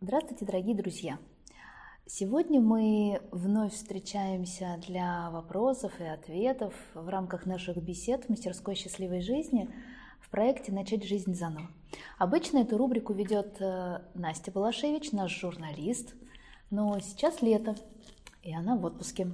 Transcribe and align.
Здравствуйте, 0.00 0.44
дорогие 0.44 0.76
друзья! 0.76 1.18
Сегодня 2.06 2.60
мы 2.60 3.20
вновь 3.32 3.72
встречаемся 3.74 4.78
для 4.86 5.28
вопросов 5.32 5.92
и 5.98 6.04
ответов 6.04 6.72
в 6.94 7.08
рамках 7.08 7.46
наших 7.46 7.78
бесед 7.78 8.24
в 8.24 8.28
мастерской 8.28 8.76
счастливой 8.76 9.22
жизни 9.22 9.68
в 10.20 10.30
проекте 10.30 10.70
«Начать 10.70 11.02
жизнь 11.02 11.34
заново». 11.34 11.66
Обычно 12.16 12.58
эту 12.58 12.78
рубрику 12.78 13.12
ведет 13.12 13.60
э, 13.60 14.02
Настя 14.14 14.52
Балашевич, 14.52 15.10
наш 15.10 15.36
журналист, 15.36 16.14
но 16.70 17.00
сейчас 17.00 17.42
лето, 17.42 17.74
и 18.44 18.54
она 18.54 18.76
в 18.76 18.84
отпуске. 18.84 19.32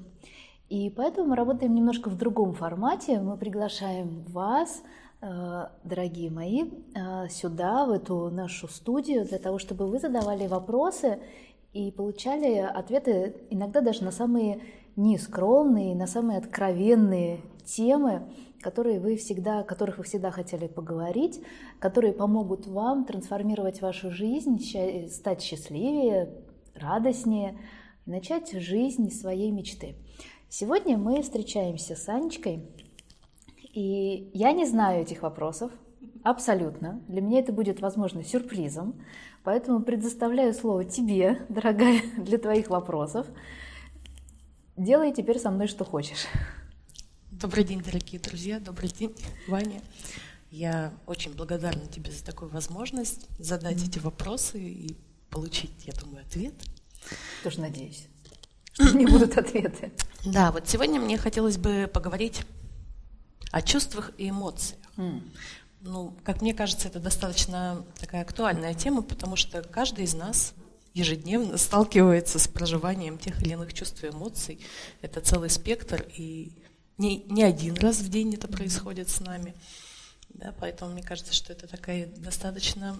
И 0.71 0.89
поэтому 0.89 1.29
мы 1.29 1.37
работаем 1.37 1.75
немножко 1.75 2.09
в 2.09 2.17
другом 2.17 2.55
формате. 2.55 3.21
Мы 3.21 3.37
приглашаем 3.37 4.23
вас, 4.23 4.83
дорогие 5.84 6.30
мои, 6.30 6.64
э, 6.95 7.29
сюда, 7.30 7.86
в 7.86 7.91
эту 7.91 8.30
нашу 8.30 8.68
студию, 8.68 9.24
для 9.24 9.38
того, 9.38 9.59
чтобы 9.59 9.86
вы 9.86 9.98
задавали 9.98 10.46
вопросы 10.46 11.19
и 11.73 11.91
получали 11.91 12.59
ответы 12.59 13.34
иногда 13.51 13.80
даже 13.80 14.05
на 14.05 14.10
самые 14.10 14.60
нескромные, 14.96 15.95
на 15.95 16.06
самые 16.06 16.38
откровенные 16.38 17.41
темы, 17.65 18.29
которые 18.60 19.01
вы 19.01 19.16
всегда, 19.16 19.60
о 19.60 19.65
которых 19.65 19.98
вы 19.98 20.05
всегда 20.05 20.30
хотели 20.30 20.66
поговорить, 20.66 21.41
которые 21.79 22.12
помогут 22.12 22.66
вам 22.66 23.04
трансформировать 23.04 23.80
вашу 23.82 24.10
жизнь, 24.10 24.60
стать 25.10 25.43
счастливее, 25.43 26.30
радостнее, 26.74 27.59
начать 28.06 28.52
жизнь 28.52 29.10
своей 29.10 29.51
мечты. 29.51 29.96
Сегодня 30.48 30.96
мы 30.96 31.23
встречаемся 31.23 31.96
с 31.96 32.09
Анечкой, 32.09 32.62
и 33.74 34.30
я 34.33 34.52
не 34.52 34.66
знаю 34.66 35.02
этих 35.02 35.23
вопросов, 35.23 35.73
абсолютно. 36.23 37.02
Для 37.09 37.20
меня 37.20 37.41
это 37.41 37.52
будет, 37.52 37.80
возможно, 37.80 38.23
сюрпризом, 38.23 39.02
поэтому 39.42 39.80
предоставляю 39.80 40.55
слово 40.55 40.84
тебе, 40.84 41.45
дорогая, 41.48 42.01
для 42.16 42.38
твоих 42.38 42.70
вопросов. 42.70 43.26
Делай 44.76 45.12
теперь 45.12 45.38
со 45.38 45.51
мной 45.51 45.66
что 45.66 45.84
хочешь. 45.84 46.26
Добрый 47.32 47.65
день, 47.65 47.82
дорогие 47.82 48.21
друзья, 48.21 48.60
добрый 48.60 48.88
день, 48.88 49.15
Ваня. 49.49 49.80
Я 50.52 50.93
очень 51.06 51.34
благодарна 51.34 51.87
тебе 51.87 52.12
за 52.12 52.24
такую 52.24 52.51
возможность 52.52 53.27
задать 53.40 53.79
mm-hmm. 53.79 53.88
эти 53.88 53.99
вопросы 53.99 54.60
и 54.60 54.96
получить, 55.30 55.84
я 55.84 55.93
думаю, 55.95 56.24
ответ. 56.24 56.54
Тоже 57.43 57.60
надеюсь, 57.60 58.06
что 58.73 58.96
не 58.96 59.06
будут 59.06 59.37
ответы. 59.37 59.90
Да, 60.24 60.52
вот 60.52 60.68
сегодня 60.68 61.01
мне 61.01 61.18
хотелось 61.18 61.59
бы 61.59 61.90
поговорить 61.93 62.43
о 63.55 63.63
чувствах 63.63 64.10
и 64.19 64.31
эмоциях. 64.31 64.81
Mm. 64.97 65.31
Ну, 65.83 66.12
как 66.25 66.43
мне 66.43 66.53
кажется, 66.53 66.88
это 66.88 66.99
достаточно 66.99 67.84
такая 68.00 68.22
актуальная 68.22 68.75
тема, 68.75 69.00
потому 69.03 69.37
что 69.37 69.62
каждый 69.62 70.06
из 70.06 70.15
нас 70.15 70.55
ежедневно 70.93 71.56
сталкивается 71.56 72.41
с 72.41 72.49
проживанием 72.49 73.16
тех 73.16 73.41
или 73.41 73.53
иных 73.53 73.72
чувств 73.72 74.03
и 74.03 74.09
эмоций. 74.09 74.59
Это 75.03 75.21
целый 75.21 75.50
спектр, 75.50 76.05
и 76.16 76.50
не, 76.99 77.22
не 77.28 77.44
один 77.44 77.77
раз 77.77 77.99
в 77.99 78.09
день 78.09 78.34
это 78.34 78.49
происходит 78.49 79.09
с 79.09 79.21
нами. 79.21 79.55
Да, 80.31 80.53
поэтому 80.59 80.91
мне 80.91 81.05
кажется, 81.05 81.33
что 81.33 81.53
это 81.53 81.69
такая 81.69 82.06
достаточно 82.06 82.99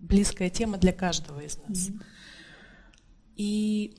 близкая 0.00 0.50
тема 0.50 0.76
для 0.76 0.92
каждого 0.92 1.38
из 1.38 1.56
нас. 1.68 1.88
Mm-hmm. 1.88 2.02
И 3.36 3.96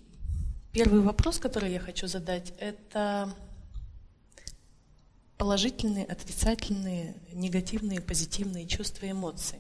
Первый 0.72 1.02
вопрос, 1.02 1.40
который 1.40 1.72
я 1.72 1.80
хочу 1.80 2.06
задать, 2.08 2.54
это 2.60 3.34
положительные, 5.40 6.04
отрицательные, 6.06 7.16
негативные, 7.32 8.02
позитивные 8.02 8.68
чувства 8.68 9.06
и 9.06 9.12
эмоции. 9.12 9.58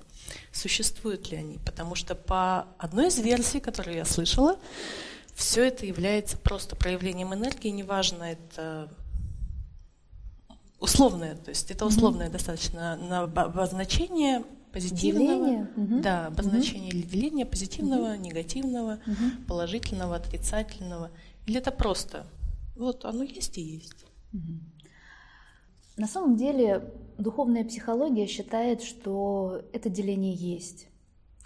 Существуют 0.52 1.31
ли 1.31 1.38
они? 1.38 1.58
Потому 1.66 1.95
что 1.95 2.16
по 2.16 2.67
одной 2.77 3.08
из 3.08 3.17
версий, 3.17 3.61
которую 3.61 3.95
я 3.95 4.03
слышала, 4.03 4.59
все 5.33 5.63
это 5.63 5.85
является 5.85 6.38
просто 6.38 6.75
проявлением 6.75 7.33
энергии, 7.33 7.69
неважно, 7.69 8.23
это 8.23 8.91
условное, 10.81 11.35
то 11.35 11.50
есть 11.50 11.72
это 11.72 11.85
условное 11.85 12.28
mm-hmm. 12.28 12.31
достаточно 12.31 12.97
на 12.97 13.22
обозначение 13.22 14.44
позитивного, 14.73 15.45
деление. 15.45 16.01
да, 16.01 16.28
обозначение 16.28 16.94
угу. 16.94 17.09
деления 17.09 17.45
позитивного, 17.45 18.13
угу. 18.13 18.22
негативного, 18.22 19.00
угу. 19.07 19.45
положительного, 19.47 20.18
отрицательного, 20.18 21.09
или 21.47 21.57
это 21.57 21.72
просто 21.72 22.28
вот 22.75 23.03
оно 23.06 23.23
есть 23.23 23.57
и 23.57 23.62
есть. 23.62 24.06
Угу. 24.31 24.59
На 26.00 26.08
самом 26.08 26.38
деле 26.38 26.94
духовная 27.18 27.66
психология 27.66 28.26
считает, 28.26 28.82
что 28.82 29.64
это 29.74 29.90
деление 29.90 30.34
есть. 30.34 30.88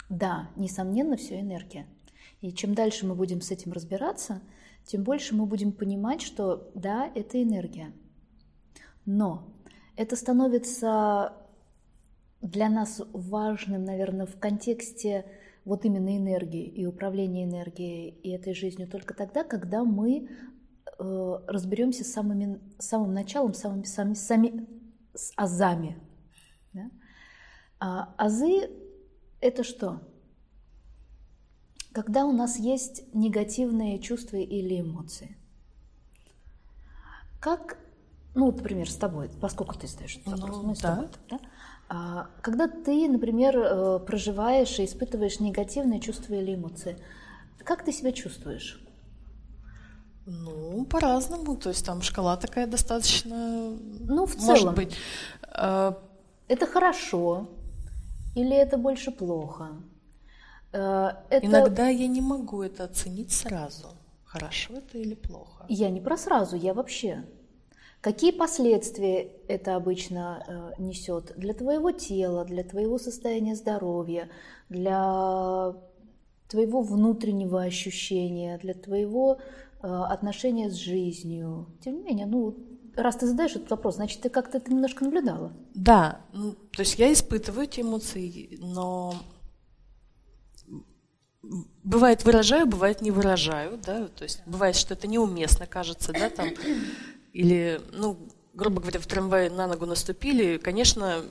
Да, 0.08 0.48
несомненно, 0.54 1.16
все 1.16 1.40
энергия. 1.40 1.88
И 2.40 2.52
чем 2.52 2.72
дальше 2.72 3.04
мы 3.04 3.16
будем 3.16 3.40
с 3.40 3.50
этим 3.50 3.72
разбираться, 3.72 4.42
тем 4.86 5.02
больше 5.02 5.34
мы 5.34 5.46
будем 5.46 5.72
понимать, 5.72 6.22
что 6.22 6.70
да, 6.76 7.10
это 7.16 7.42
энергия. 7.42 7.92
Но 9.06 9.52
это 9.96 10.14
становится 10.14 11.32
для 12.40 12.68
нас 12.68 13.02
важным, 13.12 13.84
наверное, 13.84 14.26
в 14.26 14.38
контексте 14.38 15.24
вот 15.64 15.84
именно 15.84 16.16
энергии 16.16 16.64
и 16.64 16.86
управления 16.86 17.42
энергией 17.42 18.10
и 18.22 18.30
этой 18.30 18.54
жизнью 18.54 18.86
только 18.86 19.14
тогда, 19.14 19.42
когда 19.42 19.82
мы 19.82 20.28
э, 20.98 21.38
разберемся 21.46 22.04
с 22.04 22.12
самыми, 22.12 22.60
самым 22.78 23.12
началом, 23.12 23.54
самыми, 23.54 23.84
сами, 23.84 24.14
сами, 24.14 24.66
с 25.14 25.32
азами. 25.36 25.98
Да? 26.72 26.90
А 27.80 28.14
азы– 28.16 28.70
это 29.40 29.64
что? 29.64 30.00
Когда 31.92 32.24
у 32.24 32.32
нас 32.32 32.58
есть 32.58 33.04
негативные 33.14 34.00
чувства 34.00 34.36
или 34.36 34.80
эмоции. 34.80 35.36
Как, 37.40 37.78
ну, 38.34 38.46
например, 38.46 38.90
с 38.90 38.96
тобой, 38.96 39.30
поскольку 39.40 39.78
ты 39.78 39.86
задаешь 39.86 40.16
этот 40.16 40.40
вопрос, 40.40 40.56
ну, 40.56 40.68
мы 40.68 40.74
с 40.74 40.80
да. 40.80 40.94
тобой, 40.94 41.08
да? 41.30 41.40
А 41.88 42.30
когда 42.40 42.66
ты, 42.66 43.08
например, 43.08 43.56
э, 43.56 43.98
проживаешь 44.00 44.78
и 44.78 44.84
испытываешь 44.84 45.40
негативные 45.40 46.00
чувства 46.00 46.34
или 46.34 46.54
эмоции, 46.54 46.98
как 47.62 47.84
ты 47.84 47.92
себя 47.92 48.12
чувствуешь? 48.12 48.83
Ну, 50.26 50.84
по-разному. 50.84 51.56
То 51.56 51.70
есть 51.70 51.84
там 51.84 52.02
шкала 52.02 52.36
такая 52.36 52.66
достаточно... 52.66 53.76
Ну, 54.00 54.26
в 54.26 54.34
целом. 54.34 54.48
Может 54.48 54.74
быть. 54.74 54.96
Э, 55.56 55.92
это 56.48 56.66
хорошо 56.66 57.48
или 58.34 58.56
это 58.56 58.76
больше 58.76 59.10
плохо? 59.10 59.70
Э, 60.72 61.12
это... 61.30 61.46
Иногда 61.46 61.88
я 61.88 62.06
не 62.06 62.20
могу 62.20 62.62
это 62.62 62.84
оценить 62.84 63.32
сразу. 63.32 63.88
Хорошо 64.24 64.74
это 64.74 64.98
или 64.98 65.14
плохо? 65.14 65.64
Я 65.68 65.90
не 65.90 66.00
про 66.00 66.16
сразу, 66.16 66.56
я 66.56 66.74
вообще. 66.74 67.24
Какие 68.00 68.32
последствия 68.32 69.30
это 69.48 69.76
обычно 69.76 70.44
э, 70.46 70.82
несет 70.82 71.32
для 71.36 71.54
твоего 71.54 71.90
тела, 71.92 72.44
для 72.44 72.64
твоего 72.64 72.98
состояния 72.98 73.54
здоровья, 73.54 74.28
для 74.68 75.74
твоего 76.48 76.82
внутреннего 76.82 77.62
ощущения, 77.62 78.58
для 78.58 78.74
твоего 78.74 79.38
отношения 79.84 80.70
с 80.70 80.74
жизнью? 80.74 81.66
Тем 81.80 81.98
не 81.98 82.02
менее, 82.02 82.26
ну, 82.26 82.56
раз 82.96 83.16
ты 83.16 83.26
задаешь 83.26 83.56
этот 83.56 83.70
вопрос, 83.70 83.96
значит, 83.96 84.20
ты 84.22 84.28
как-то 84.28 84.58
это 84.58 84.70
немножко 84.70 85.04
наблюдала. 85.04 85.52
Да, 85.74 86.20
ну, 86.32 86.52
то 86.52 86.80
есть 86.80 86.98
я 86.98 87.12
испытываю 87.12 87.64
эти 87.64 87.80
эмоции, 87.80 88.56
но 88.60 89.14
бывает 91.82 92.24
выражаю, 92.24 92.66
бывает 92.66 93.02
не 93.02 93.10
выражаю, 93.10 93.78
да, 93.84 94.08
то 94.08 94.24
есть 94.24 94.42
бывает, 94.46 94.76
что 94.76 94.94
это 94.94 95.06
неуместно 95.06 95.66
кажется, 95.66 96.12
да, 96.12 96.30
там 96.30 96.48
или, 97.32 97.80
ну, 97.92 98.16
грубо 98.54 98.80
говоря, 98.80 99.00
в 99.00 99.06
трамвае 99.06 99.50
на 99.50 99.66
ногу 99.66 99.86
наступили, 99.86 100.56
конечно, 100.58 101.22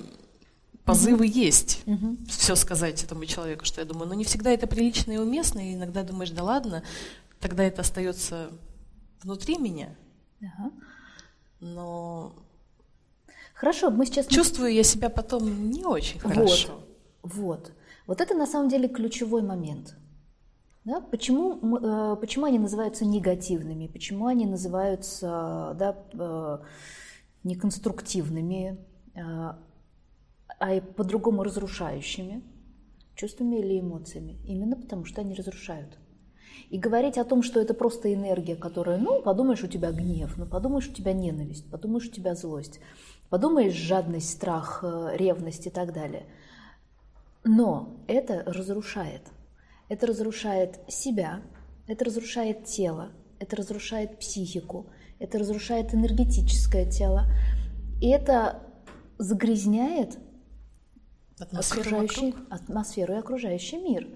позывы 0.85 1.27
mm-hmm. 1.27 1.31
есть 1.31 1.81
mm-hmm. 1.85 2.29
все 2.29 2.55
сказать 2.55 3.03
этому 3.03 3.25
человеку, 3.25 3.65
что 3.65 3.81
я 3.81 3.85
думаю, 3.85 4.07
но 4.07 4.13
не 4.13 4.25
всегда 4.25 4.51
это 4.51 4.67
прилично 4.67 5.13
и 5.13 5.17
уместно, 5.17 5.59
и 5.59 5.75
иногда 5.75 6.03
думаешь, 6.03 6.31
да 6.31 6.43
ладно, 6.43 6.83
тогда 7.43 7.63
это 7.63 7.81
остается 7.81 8.49
внутри 9.21 9.57
меня. 9.57 9.95
Uh-huh. 10.41 10.71
Но 11.59 12.35
Хорошо, 13.53 13.91
мы 13.91 14.05
сейчас... 14.05 14.27
Чувствую 14.27 14.73
я 14.73 14.83
себя 14.83 15.09
потом 15.09 15.69
не 15.69 15.85
очень 15.85 16.19
хорошо. 16.19 16.79
Вот, 17.21 17.35
вот. 17.35 17.71
Вот 18.07 18.21
это 18.21 18.33
на 18.33 18.45
самом 18.45 18.69
деле 18.69 18.89
ключевой 18.89 19.41
момент. 19.41 19.95
Да? 20.83 20.99
Почему, 20.99 21.77
э, 21.77 22.17
почему 22.19 22.45
они 22.45 22.59
называются 22.59 23.05
негативными? 23.05 23.87
Почему 23.87 24.27
они 24.27 24.45
называются 24.45 25.75
да, 25.79 25.95
э, 26.13 26.57
неконструктивными, 27.45 28.77
э, 29.15 29.19
а 30.59 30.81
по-другому 30.97 31.43
разрушающими 31.43 32.43
чувствами 33.15 33.59
или 33.59 33.79
эмоциями? 33.79 34.39
Именно 34.45 34.75
потому, 34.75 35.05
что 35.05 35.21
они 35.21 35.35
разрушают. 35.35 35.97
И 36.69 36.77
говорить 36.77 37.17
о 37.17 37.23
том, 37.23 37.43
что 37.43 37.59
это 37.59 37.73
просто 37.73 38.13
энергия, 38.13 38.55
которая, 38.55 38.97
ну, 38.97 39.21
подумаешь, 39.21 39.63
у 39.63 39.67
тебя 39.67 39.91
гнев, 39.91 40.33
ну, 40.37 40.45
подумаешь, 40.45 40.87
у 40.87 40.93
тебя 40.93 41.13
ненависть, 41.13 41.69
подумаешь, 41.69 42.07
у 42.07 42.11
тебя 42.11 42.35
злость, 42.35 42.79
подумаешь, 43.29 43.73
жадность, 43.73 44.31
страх, 44.31 44.83
ревность 45.15 45.67
и 45.67 45.69
так 45.69 45.93
далее. 45.93 46.25
Но 47.43 47.97
это 48.07 48.43
разрушает– 48.45 49.21
это 49.89 50.07
разрушает 50.07 50.79
себя, 50.87 51.41
это 51.87 52.05
разрушает 52.05 52.65
тело, 52.65 53.11
это 53.39 53.55
разрушает 53.55 54.17
психику, 54.17 54.87
это 55.19 55.37
разрушает 55.37 55.93
энергетическое 55.93 56.89
тело. 56.89 57.25
И 58.01 58.09
это 58.09 58.63
загрязняет 59.17 60.17
атмосферу, 61.39 61.81
окружающий, 61.81 62.35
атмосферу 62.49 63.13
и 63.13 63.17
окружающий 63.17 63.77
мир. 63.77 64.07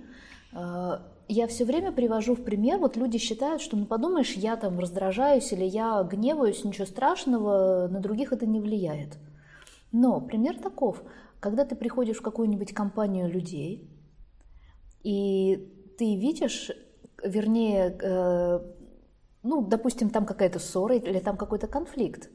Я 1.29 1.47
все 1.47 1.65
время 1.65 1.91
привожу 1.91 2.35
в 2.35 2.44
пример, 2.44 2.79
вот 2.79 2.95
люди 2.95 3.18
считают, 3.18 3.62
что, 3.62 3.75
ну 3.75 3.85
подумаешь, 3.85 4.33
я 4.33 4.56
там 4.56 4.79
раздражаюсь 4.79 5.51
или 5.51 5.65
я 5.65 6.01
гневаюсь, 6.03 6.63
ничего 6.63 6.85
страшного, 6.85 7.88
на 7.89 8.00
других 8.00 8.31
это 8.31 8.45
не 8.45 8.62
влияет. 8.62 9.18
Но 9.91 10.21
пример 10.21 10.57
таков, 10.57 11.03
когда 11.41 11.65
ты 11.65 11.75
приходишь 11.75 12.18
в 12.18 12.21
какую-нибудь 12.21 12.74
компанию 12.74 13.29
людей, 13.29 13.89
и 15.03 15.94
ты 15.97 16.15
видишь, 16.15 16.71
вернее, 17.21 17.97
э, 18.01 18.59
ну, 19.44 19.62
допустим, 19.62 20.09
там 20.09 20.25
какая-то 20.25 20.59
ссора 20.59 20.95
или 20.95 21.19
там 21.19 21.35
какой-то 21.35 21.68
конфликт, 21.68 22.29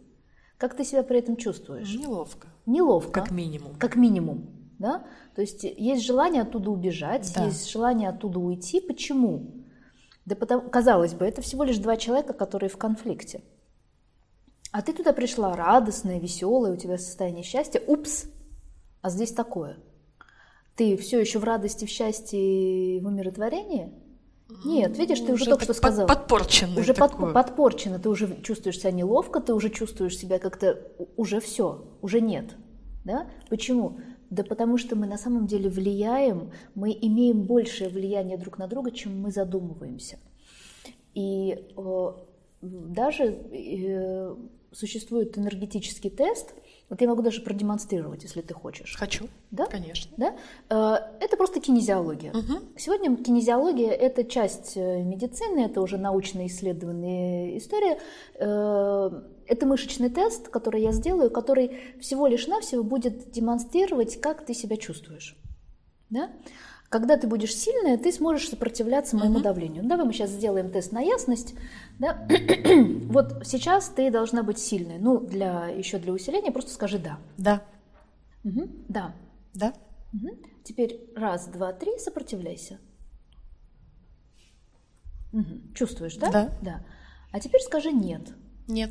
как 0.58 0.76
ты 0.76 0.84
себя 0.84 1.02
при 1.02 1.18
этом 1.18 1.36
чувствуешь? 1.36 1.94
Неловко. 1.94 2.48
Неловко. 2.66 3.20
Как 3.20 3.30
минимум. 3.30 3.74
Как 3.76 3.96
минимум. 3.96 4.61
Да? 4.82 5.04
То 5.36 5.42
есть 5.42 5.62
есть 5.62 6.04
желание 6.04 6.42
оттуда 6.42 6.70
убежать, 6.70 7.32
да. 7.36 7.44
есть 7.44 7.70
желание 7.70 8.08
оттуда 8.08 8.40
уйти. 8.40 8.80
Почему? 8.80 9.64
Да 10.24 10.34
потому, 10.34 10.68
казалось 10.68 11.14
бы, 11.14 11.24
это 11.24 11.40
всего 11.40 11.62
лишь 11.62 11.78
два 11.78 11.96
человека, 11.96 12.32
которые 12.32 12.68
в 12.68 12.76
конфликте. 12.76 13.42
А 14.72 14.82
ты 14.82 14.92
туда 14.92 15.12
пришла 15.12 15.54
радостная, 15.54 16.18
веселая, 16.18 16.72
у 16.72 16.76
тебя 16.76 16.98
состояние 16.98 17.44
счастья. 17.44 17.80
Упс, 17.86 18.24
а 19.02 19.10
здесь 19.10 19.30
такое. 19.30 19.76
Ты 20.74 20.96
все 20.96 21.20
еще 21.20 21.38
в 21.38 21.44
радости, 21.44 21.84
в 21.84 21.88
счастье 21.88 22.96
и 22.96 23.00
в 23.00 23.06
умиротворении? 23.06 23.92
Нет, 24.64 24.98
видишь, 24.98 25.20
ты 25.20 25.32
уже, 25.32 25.34
уже 25.34 25.44
только 25.44 25.64
что 25.64 25.74
сказала. 25.74 26.08
Подпорчено. 26.08 26.80
Уже 26.80 26.92
под, 26.92 27.32
подпорчено, 27.32 28.00
ты 28.00 28.08
уже 28.08 28.36
чувствуешь 28.42 28.80
себя 28.80 28.90
неловко, 28.90 29.38
ты 29.40 29.54
уже 29.54 29.70
чувствуешь 29.70 30.16
себя 30.16 30.40
как-то, 30.40 30.90
уже 31.16 31.38
все, 31.38 31.84
уже 32.02 32.20
нет. 32.20 32.56
Да? 33.04 33.28
Почему? 33.48 33.98
Да 34.32 34.44
потому 34.44 34.78
что 34.78 34.96
мы 34.96 35.06
на 35.06 35.18
самом 35.18 35.46
деле 35.46 35.68
влияем, 35.68 36.52
мы 36.74 36.98
имеем 36.98 37.42
большее 37.42 37.90
влияние 37.90 38.38
друг 38.38 38.56
на 38.56 38.66
друга, 38.66 38.90
чем 38.90 39.20
мы 39.20 39.30
задумываемся. 39.30 40.16
И 41.12 41.68
э, 41.76 42.12
даже 42.62 43.24
э, 43.24 44.34
существует 44.72 45.36
энергетический 45.36 46.08
тест, 46.08 46.54
вот 46.88 47.02
я 47.02 47.08
могу 47.08 47.20
даже 47.20 47.42
продемонстрировать, 47.42 48.22
если 48.22 48.40
ты 48.40 48.54
хочешь. 48.54 48.96
Хочу. 48.96 49.28
Да? 49.50 49.66
Конечно. 49.66 50.10
Да? 50.16 50.34
Э, 50.70 51.24
это 51.24 51.36
просто 51.36 51.60
кинезиология. 51.60 52.30
Угу. 52.32 52.78
Сегодня 52.78 53.14
кинезиология– 53.16 53.90
это 53.90 54.24
часть 54.24 54.78
э, 54.78 55.02
медицины, 55.02 55.60
это 55.66 55.82
уже 55.82 55.98
научно 55.98 56.46
исследованная 56.46 57.58
история. 57.58 57.98
Э, 58.36 59.10
это 59.52 59.66
мышечный 59.66 60.08
тест, 60.08 60.48
который 60.48 60.80
я 60.80 60.92
сделаю, 60.92 61.30
который 61.30 61.94
всего 62.00 62.26
лишь 62.26 62.46
навсего 62.46 62.82
будет 62.82 63.30
демонстрировать, 63.30 64.18
как 64.18 64.46
ты 64.46 64.54
себя 64.54 64.78
чувствуешь. 64.78 65.36
Да? 66.08 66.30
Когда 66.88 67.18
ты 67.18 67.26
будешь 67.26 67.54
сильная, 67.54 67.98
ты 67.98 68.12
сможешь 68.12 68.48
сопротивляться 68.48 69.16
моему 69.16 69.38
uh-huh. 69.38 69.42
давлению. 69.42 69.82
Ну, 69.82 69.90
давай 69.90 70.06
мы 70.06 70.12
сейчас 70.14 70.30
сделаем 70.30 70.70
тест 70.70 70.92
на 70.92 71.00
ясность. 71.00 71.54
Да? 71.98 72.26
вот 73.08 73.46
сейчас 73.46 73.88
ты 73.90 74.10
должна 74.10 74.42
быть 74.42 74.58
сильной. 74.58 74.98
Ну, 74.98 75.20
для, 75.20 75.68
еще 75.68 75.98
для 75.98 76.12
усиления 76.12 76.50
просто 76.50 76.70
скажи 76.72 76.98
«да». 76.98 77.18
Да. 77.36 77.62
Угу. 78.44 78.68
Да. 78.88 79.14
Да. 79.52 79.74
Угу. 80.14 80.28
Теперь 80.64 81.00
раз, 81.14 81.46
два, 81.46 81.72
три, 81.72 81.98
сопротивляйся. 81.98 82.78
Угу. 85.32 85.74
Чувствуешь, 85.74 86.16
да? 86.16 86.30
Да. 86.30 86.52
Да. 86.62 86.86
А 87.32 87.40
теперь 87.40 87.60
скажи 87.60 87.92
«нет». 87.92 88.34
Нет. 88.66 88.90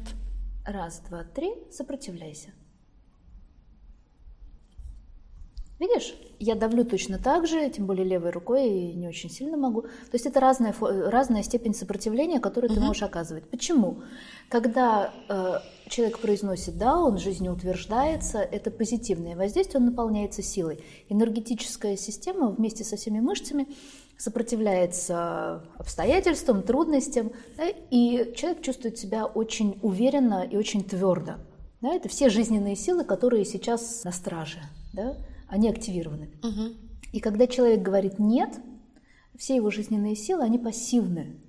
Раз, 0.66 1.02
два, 1.08 1.24
три, 1.24 1.54
сопротивляйся. 1.72 2.52
Видишь, 5.82 6.14
я 6.38 6.54
давлю 6.54 6.86
точно 6.86 7.18
так 7.18 7.48
же, 7.48 7.68
тем 7.72 7.88
более 7.88 8.06
левой 8.06 8.30
рукой 8.30 8.70
и 8.70 8.94
не 8.94 9.08
очень 9.08 9.32
сильно 9.32 9.58
могу. 9.58 9.82
То 9.82 10.14
есть 10.14 10.28
это 10.28 10.40
разная, 10.40 10.76
разная 10.80 11.42
степень 11.42 11.74
сопротивления, 11.74 12.40
которую 12.40 12.72
угу. 12.72 12.80
ты 12.80 12.86
можешь 12.86 13.02
оказывать. 13.02 13.50
Почему? 13.50 14.04
Когда 14.48 15.12
э, 15.28 15.56
человек 15.90 16.20
произносит 16.20 16.78
«да», 16.78 17.00
он 17.00 17.18
жизнеутверждается, 17.18 18.38
это 18.38 18.70
позитивное 18.70 19.36
воздействие, 19.36 19.80
он 19.80 19.88
наполняется 19.88 20.44
силой. 20.44 20.84
Энергетическая 21.10 21.98
система 21.98 22.52
вместе 22.52 22.84
со 22.84 22.96
всеми 22.96 23.20
мышцами 23.20 23.68
сопротивляется 24.18 25.64
обстоятельствам, 25.78 26.64
трудностям, 26.64 27.32
да, 27.58 27.66
и 27.90 28.34
человек 28.36 28.62
чувствует 28.62 28.98
себя 28.98 29.26
очень 29.26 29.80
уверенно 29.82 30.44
и 30.44 30.56
очень 30.58 30.84
твердо. 30.84 31.34
Да, 31.82 31.94
это 31.94 32.10
все 32.10 32.30
жизненные 32.30 32.76
силы, 32.76 33.04
которые 33.04 33.46
сейчас 33.46 34.04
на 34.04 34.12
страже. 34.12 34.60
Да? 34.94 35.16
они 35.52 35.70
активированы. 35.70 36.30
Угу. 36.42 36.76
И 37.12 37.20
когда 37.20 37.46
человек 37.46 37.82
говорит 37.82 38.18
нет, 38.20 38.50
все 39.38 39.56
его 39.56 39.70
жизненные 39.70 40.16
силы, 40.16 40.44
они 40.44 40.58
пассивны. 40.58 41.42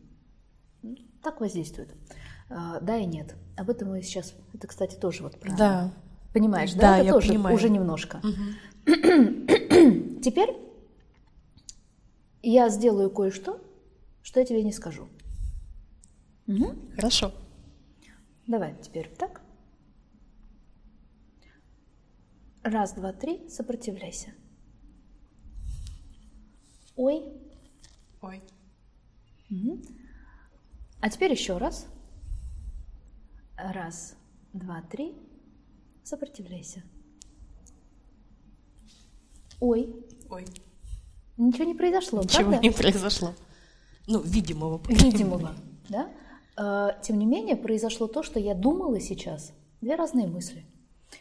Так 1.23 1.41
воздействуют. 1.41 1.95
А, 2.51 2.81
да 2.81 2.97
и 2.97 3.07
нет. 3.07 3.37
Об 3.57 3.71
этом 3.71 3.91
мы 3.91 4.03
сейчас, 4.03 4.35
это, 4.53 4.67
кстати, 4.67 4.97
тоже 4.97 5.23
вот 5.23 5.39
про... 5.39 5.57
Да. 5.57 5.93
Понимаешь, 6.33 6.73
да? 6.75 6.81
Да, 6.81 6.97
это 6.97 7.07
я 7.07 7.13
тоже 7.13 7.29
понимаю. 7.29 7.55
уже 7.55 7.71
немножко. 7.71 8.21
Угу. 8.25 8.91
Теперь 10.21 10.57
я 12.51 12.69
сделаю 12.69 13.11
кое-что, 13.11 13.61
что 14.23 14.41
я 14.41 14.47
тебе 14.47 14.63
не 14.63 14.73
скажу. 14.73 15.09
Угу. 16.47 16.95
Хорошо. 16.97 17.33
Давай 18.47 18.77
теперь 18.83 19.09
так. 19.17 19.41
Раз, 22.63 22.95
два, 22.95 23.13
три, 23.13 23.49
сопротивляйся. 23.49 24.33
Ой. 26.97 27.25
Ой. 28.21 28.43
Угу. 29.51 29.83
А 31.01 31.11
теперь 31.11 31.33
еще 31.33 31.59
раз. 31.59 31.87
Раз, 33.57 34.17
два, 34.53 34.83
три, 34.83 35.17
сопротивляйся. 36.05 36.83
Ой. 39.61 39.95
Ой. 40.31 40.45
Ничего 41.37 41.65
не 41.65 41.75
произошло, 41.75 42.23
Ничего 42.23 42.51
правда? 42.51 42.59
не 42.59 42.71
произошло. 42.71 43.35
Ну, 44.07 44.21
видимого. 44.21 44.81
Видимого, 44.89 45.55
да? 45.89 46.11
А, 46.57 46.93
тем 47.03 47.19
не 47.19 47.27
менее, 47.27 47.57
произошло 47.57 48.07
то, 48.07 48.23
что 48.23 48.39
я 48.39 48.55
думала 48.55 49.01
сейчас. 49.01 49.53
Две 49.81 49.95
разные 49.95 50.27
мысли. 50.27 50.65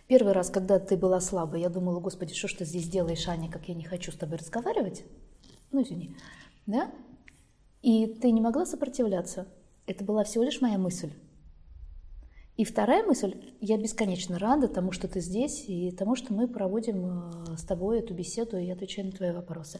Первый 0.07 0.33
раз, 0.33 0.50
когда 0.50 0.79
ты 0.79 0.97
была 0.97 1.19
слабой, 1.19 1.62
я 1.62 1.69
думала, 1.69 2.00
господи, 2.00 2.33
что 2.33 2.47
ж 2.47 2.53
ты 2.53 2.65
здесь 2.65 2.88
делаешь, 2.88 3.27
Аня, 3.27 3.50
как 3.50 3.67
я 3.67 3.75
не 3.75 3.83
хочу 3.83 4.12
с 4.12 4.15
тобой 4.15 4.38
разговаривать. 4.38 5.03
Ну, 5.71 5.83
извини. 5.83 6.15
Да? 6.65 6.91
И 7.81 8.05
ты 8.07 8.31
не 8.31 8.41
могла 8.41 8.65
сопротивляться. 8.65 9.47
Это 9.85 10.03
была 10.03 10.24
всего 10.24 10.43
лишь 10.43 10.62
моя 10.62 10.77
мысль. 10.77 11.12
И 12.58 12.65
вторая 12.65 13.03
мысль, 13.03 13.36
я 13.62 13.77
бесконечно 13.77 14.38
рада 14.38 14.67
тому, 14.67 14.91
что 14.91 15.08
ты 15.08 15.22
здесь, 15.22 15.63
и 15.67 15.91
тому, 15.91 16.15
что 16.15 16.34
мы 16.34 16.48
проводим 16.48 17.31
э, 17.53 17.58
с 17.58 17.63
тобой 17.63 18.00
эту 18.00 18.13
беседу, 18.13 18.58
и 18.58 18.65
я 18.65 18.74
отвечаю 18.74 19.08
на 19.08 19.13
твои 19.13 19.31
вопросы. 19.31 19.79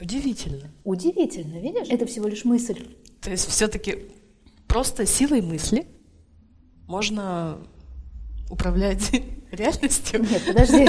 Удивительно. 0.00 0.70
Удивительно, 0.84 1.58
видишь? 1.58 1.88
Это 1.88 2.06
всего 2.06 2.28
лишь 2.28 2.44
мысль. 2.44 2.86
То 3.20 3.30
есть 3.30 3.46
все-таки 3.48 4.10
просто 4.66 5.06
силой 5.06 5.40
мысли 5.40 5.86
можно 6.86 7.58
управлять 8.50 9.10
реальностью? 9.50 10.20
Нет, 10.20 10.42
подожди. 10.46 10.86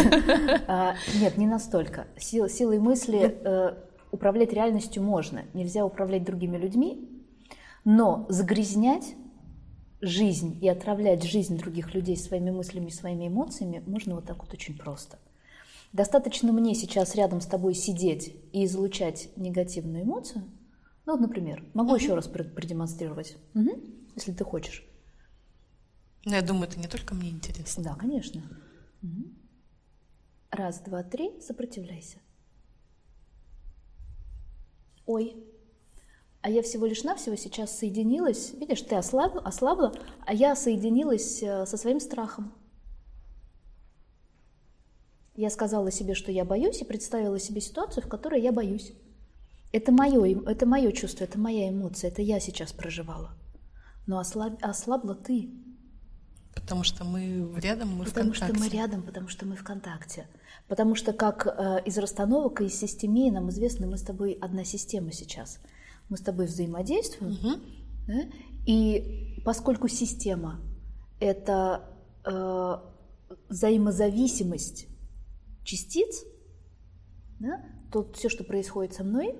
А, 0.68 0.96
нет, 1.20 1.38
не 1.38 1.48
настолько. 1.48 2.08
Сил, 2.18 2.50
силой 2.50 2.79
мысли 2.79 3.38
э, 3.44 3.74
управлять 4.12 4.53
реальностью 4.53 5.01
можно. 5.01 5.46
Нельзя 5.53 5.86
управлять 5.86 6.24
другими 6.24 6.58
людьми, 6.58 7.10
но 7.84 8.25
загрязнять 8.29 9.15
жизнь 10.01 10.58
и 10.62 10.70
отравлять 10.70 11.24
жизнь 11.24 11.58
других 11.58 11.94
людей 11.94 12.15
своими 12.18 12.51
мыслями, 12.51 12.89
своими 12.89 13.27
эмоциями 13.27 13.84
можно 13.86 14.15
вот 14.15 14.25
так 14.25 14.41
вот 14.41 14.53
очень 14.53 14.77
просто. 14.77 15.20
Достаточно 15.91 16.51
мне 16.51 16.75
сейчас 16.75 17.15
рядом 17.15 17.41
с 17.41 17.48
тобой 17.48 17.74
сидеть 17.74 18.36
и 18.53 18.65
излучать 18.65 19.29
негативную 19.36 20.03
эмоцию. 20.03 20.44
Ну, 21.06 21.13
вот, 21.13 21.22
например, 21.22 21.65
могу 21.74 21.96
uh-huh. 21.96 22.01
еще 22.01 22.13
раз 22.13 22.27
продемонстрировать, 22.27 23.36
угу. 23.56 23.82
если 24.15 24.32
ты 24.32 24.44
хочешь. 24.44 24.86
Ну, 26.25 26.36
я 26.36 26.44
думаю, 26.44 26.68
это 26.68 26.79
не 26.79 26.88
только 26.88 27.15
мне 27.15 27.32
интересно. 27.32 27.84
Да, 27.84 27.96
конечно. 27.96 28.44
Угу. 29.01 29.34
Раз, 30.51 30.79
два, 30.82 31.01
три, 31.01 31.41
сопротивляйся. 31.41 32.18
Ой, 35.08 35.36
а 36.41 36.50
я 36.50 36.62
всего 36.62 36.86
лишь 36.86 37.03
навсего 37.03 37.36
сейчас 37.36 37.77
соединилась, 37.77 38.53
видишь, 38.53 38.81
ты 38.81 38.96
ослабла, 38.96 39.41
ослабла, 39.41 39.93
а 40.25 40.34
я 40.34 40.55
соединилась 40.55 41.43
э, 41.43 41.65
со 41.65 41.77
своим 41.77 42.00
страхом. 42.00 42.53
Я 45.36 45.50
сказала 45.50 45.91
себе, 45.91 46.15
что 46.15 46.31
я 46.31 46.46
боюсь, 46.46 46.81
и 46.81 46.86
представила 46.86 47.39
себе 47.39 47.62
ситуацию, 47.62 48.03
в 48.03 48.10
которой 48.10 48.41
я 48.41 48.51
боюсь. 48.51 48.93
Это 49.72 49.91
мое, 49.91 50.41
это 50.46 50.65
мое 50.65 50.91
чувство, 50.91 51.25
это 51.25 51.38
моя 51.38 51.69
эмоция, 51.69 52.10
это 52.10 52.22
я 52.22 52.39
сейчас 52.39 52.72
проживала. 52.72 53.31
Но 54.08 54.17
ослаб, 54.19 54.58
ослабла 54.62 55.15
ты. 55.15 55.50
Потому 56.55 56.84
что 56.84 57.03
мы 57.03 57.53
рядом, 57.58 57.96
мы 57.96 58.05
потому 58.05 58.34
в 58.34 58.39
контакте. 58.39 58.53
Потому 58.53 58.55
что 58.55 58.60
мы 58.60 58.69
рядом, 58.69 59.03
потому 59.03 59.27
что 59.27 59.46
мы 59.46 59.55
в 59.55 59.63
контакте. 59.63 60.27
Потому 60.67 60.96
что 60.96 61.13
как 61.13 61.46
э, 61.46 61.84
из 61.86 61.98
расстановок 61.98 62.62
и 62.62 62.65
из 62.65 62.79
системии 62.79 63.29
нам 63.29 63.50
известно, 63.50 63.88
мы 63.88 63.98
с 63.98 64.03
тобой 64.03 64.34
одна 64.41 64.63
система 64.63 65.12
сейчас. 65.12 65.60
Мы 66.09 66.17
с 66.17 66.21
тобой 66.21 66.47
взаимодействуем. 66.47 67.33
Угу. 67.33 67.61
Да? 68.07 68.21
И 68.65 69.41
поскольку 69.45 69.87
система– 69.87 70.59
это 71.19 71.83
э, 72.25 72.75
взаимозависимость 73.49 74.87
частиц, 75.63 76.23
да, 77.39 77.63
то 77.91 78.11
все, 78.13 78.29
что 78.29 78.43
происходит 78.43 78.93
со 78.93 79.03
мной, 79.03 79.35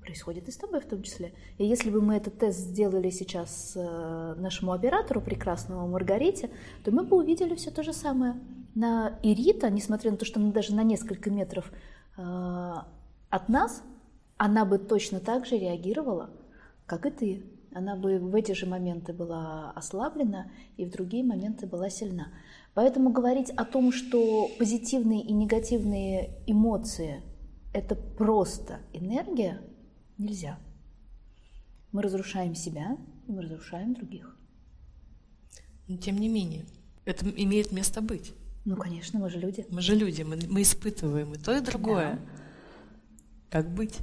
происходит 0.00 0.48
и 0.48 0.52
с 0.52 0.56
тобой 0.56 0.80
в 0.80 0.86
том 0.86 1.02
числе. 1.02 1.32
И 1.58 1.66
если 1.66 1.90
бы 1.90 2.00
мы 2.00 2.16
этот 2.16 2.38
тест 2.38 2.58
сделали 2.58 3.10
сейчас 3.10 3.72
э, 3.76 4.34
нашему 4.36 4.72
оператору 4.72 5.20
прекрасному 5.20 5.86
Маргарите, 5.88 6.50
то 6.84 6.90
мы 6.90 7.04
бы 7.04 7.16
увидели 7.16 7.54
все 7.54 7.70
то 7.70 7.82
же 7.82 7.92
самое. 7.92 8.34
На 8.74 9.18
Ирита, 9.22 9.70
несмотря 9.70 10.10
на 10.10 10.16
то, 10.16 10.24
что 10.24 10.40
она 10.40 10.50
даже 10.50 10.74
на 10.74 10.82
несколько 10.82 11.30
метров 11.30 11.70
э, 12.16 12.74
от 13.30 13.48
нас, 13.48 13.82
она 14.44 14.64
бы 14.64 14.78
точно 14.78 15.20
так 15.20 15.46
же 15.46 15.56
реагировала, 15.56 16.28
как 16.86 17.06
и 17.06 17.10
ты. 17.10 17.42
Она 17.72 17.94
бы 17.94 18.18
в 18.18 18.34
эти 18.34 18.50
же 18.50 18.66
моменты 18.66 19.12
была 19.12 19.70
ослаблена 19.70 20.50
и 20.76 20.84
в 20.84 20.90
другие 20.90 21.22
моменты 21.22 21.68
была 21.68 21.88
сильна. 21.88 22.26
Поэтому 22.74 23.12
говорить 23.12 23.50
о 23.50 23.64
том, 23.64 23.92
что 23.92 24.50
позитивные 24.58 25.22
и 25.22 25.32
негативные 25.32 26.42
эмоции– 26.48 27.22
это 27.72 27.94
просто 27.94 28.80
энергия, 28.92 29.62
нельзя. 30.18 30.58
Мы 31.92 32.02
разрушаем 32.02 32.56
себя, 32.56 32.98
и 33.28 33.30
мы 33.30 33.42
разрушаем 33.42 33.94
других. 33.94 34.36
Но 35.86 35.98
тем 35.98 36.18
не 36.18 36.28
менее, 36.28 36.64
это 37.04 37.30
имеет 37.30 37.70
место 37.70 38.00
быть. 38.00 38.32
Ну, 38.64 38.74
конечно, 38.74 39.20
мы 39.20 39.30
же 39.30 39.38
люди. 39.38 39.64
Мы 39.70 39.82
же 39.82 39.94
люди, 39.94 40.22
мы, 40.22 40.36
мы 40.48 40.62
испытываем 40.62 41.32
и 41.32 41.38
то, 41.38 41.56
и 41.56 41.60
другое. 41.60 42.14
Да. 42.14 43.60
Как 43.60 43.70
быть? 43.70 44.00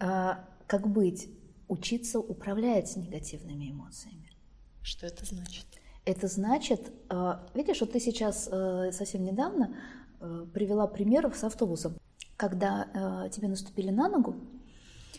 А, 0.00 0.44
как 0.66 0.88
быть? 0.88 1.28
Учиться 1.68 2.18
управлять 2.18 2.96
негативными 2.96 3.70
эмоциями. 3.70 4.30
Что 4.82 5.06
это 5.06 5.24
значит? 5.24 5.66
Это 6.08 6.26
значит, 6.26 6.90
а, 7.10 7.46
видишь, 7.52 7.80
вот 7.82 7.92
ты 7.92 8.00
сейчас 8.00 8.48
а, 8.50 8.90
совсем 8.92 9.24
недавно 9.24 9.76
а, 10.20 10.46
привела 10.46 10.86
пример 10.86 11.30
с 11.34 11.44
автобусом, 11.44 11.98
когда 12.38 13.28
тебе 13.30 13.48
наступили 13.48 13.90
на 13.90 14.08
ногу, 14.08 14.36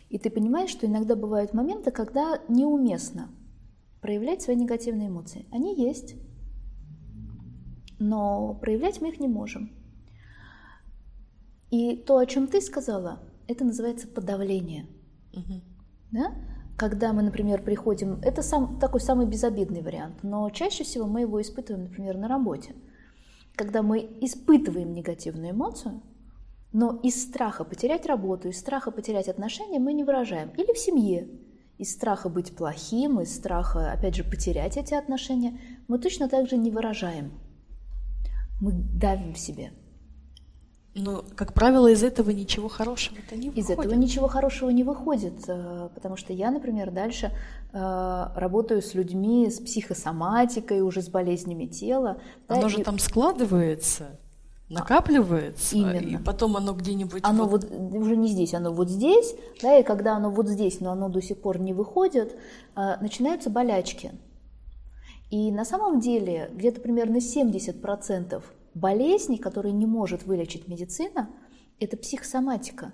и 0.09 0.17
ты 0.17 0.31
понимаешь, 0.31 0.71
что 0.71 0.87
иногда 0.87 1.15
бывают 1.15 1.53
моменты, 1.53 1.91
когда 1.91 2.41
неуместно 2.47 3.29
проявлять 4.01 4.41
свои 4.41 4.55
негативные 4.55 5.09
эмоции. 5.09 5.45
Они 5.51 5.75
есть, 5.75 6.15
но 7.99 8.55
проявлять 8.55 9.01
мы 9.01 9.09
их 9.09 9.19
не 9.19 9.27
можем. 9.27 9.71
И 11.69 11.97
то, 11.97 12.17
о 12.17 12.25
чем 12.25 12.47
ты 12.47 12.61
сказала, 12.61 13.19
это 13.49 13.65
называется 13.65 14.07
подавление. 14.07 14.85
Угу. 15.33 15.61
Да? 16.11 16.35
Когда 16.77 17.11
мы, 17.13 17.23
например, 17.23 17.63
приходим, 17.63 18.19
это 18.21 18.41
сам, 18.43 18.79
такой 18.79 19.01
самый 19.01 19.25
безобидный 19.25 19.81
вариант, 19.81 20.19
но 20.21 20.49
чаще 20.51 20.83
всего 20.83 21.07
мы 21.07 21.21
его 21.21 21.41
испытываем, 21.41 21.85
например, 21.85 22.17
на 22.17 22.27
работе. 22.27 22.75
Когда 23.55 23.81
мы 23.81 23.99
испытываем 24.21 24.93
негативную 24.93 25.51
эмоцию, 25.51 26.01
но 26.71 26.99
из 27.01 27.21
страха 27.21 27.63
потерять 27.63 28.05
работу, 28.05 28.47
из 28.49 28.59
страха 28.59 28.91
потерять 28.91 29.27
отношения 29.27 29.79
мы 29.79 29.93
не 29.93 30.03
выражаем. 30.03 30.49
Или 30.51 30.71
в 30.71 30.77
семье. 30.77 31.27
Из 31.79 31.91
страха 31.91 32.29
быть 32.29 32.55
плохим, 32.55 33.19
из 33.19 33.35
страха, 33.35 33.91
опять 33.91 34.15
же, 34.15 34.23
потерять 34.23 34.77
эти 34.77 34.93
отношения, 34.93 35.59
мы 35.87 35.97
точно 35.97 36.29
так 36.29 36.47
же 36.47 36.55
не 36.55 36.69
выражаем. 36.69 37.31
Мы 38.61 38.73
давим 38.73 39.33
в 39.33 39.39
себе. 39.39 39.71
Но, 40.95 41.23
как 41.35 41.53
правило, 41.53 41.87
из 41.87 42.03
этого 42.03 42.31
ничего 42.31 42.67
хорошего-то 42.67 43.35
не 43.35 43.49
выходит. 43.49 43.69
Из 43.69 43.69
этого 43.69 43.93
ничего 43.93 44.27
хорошего 44.27 44.69
не 44.71 44.83
выходит, 44.83 45.47
э, 45.47 45.89
потому 45.93 46.17
что 46.17 46.33
я, 46.33 46.49
например, 46.49 46.91
дальше 46.91 47.31
э, 47.71 48.25
работаю 48.35 48.81
с 48.81 48.95
людьми 48.95 49.49
с 49.49 49.59
психосоматикой, 49.59 50.81
уже 50.81 51.01
с 51.01 51.09
болезнями 51.09 51.65
тела. 51.65 52.19
Оно 52.47 52.63
да, 52.63 52.69
же 52.69 52.81
и... 52.81 52.83
там 52.83 52.97
складывается, 52.97 54.19
накапливается, 54.67 55.75
Именно. 55.75 56.17
и 56.17 56.17
потом 56.17 56.57
оно 56.57 56.73
где-нибудь... 56.73 57.21
Оно 57.23 57.45
вот... 57.45 57.69
вот 57.69 57.93
уже 57.95 58.15
не 58.15 58.27
здесь, 58.27 58.55
оно 58.55 58.73
вот 58.73 58.89
здесь, 58.89 59.35
да, 59.61 59.77
и 59.77 59.83
когда 59.83 60.15
оно 60.15 60.31
вот 60.31 60.49
здесь, 60.49 60.79
но 60.79 60.91
оно 60.91 61.07
до 61.07 61.21
сих 61.21 61.39
пор 61.39 61.59
не 61.59 61.73
выходит, 61.73 62.35
э, 62.75 62.95
начинаются 62.99 63.51
болячки. 63.51 64.11
И 65.29 65.51
на 65.51 65.65
самом 65.65 65.99
деле 65.99 66.49
где-то 66.55 66.81
примерно 66.81 67.17
70% 67.17 68.43
болезней, 68.79 69.37
которые 69.37 69.73
не 69.73 69.85
может 69.85 70.23
вылечить 70.23 70.67
медицина, 70.67 71.29
это 71.79 71.97
психосоматика. 71.97 72.93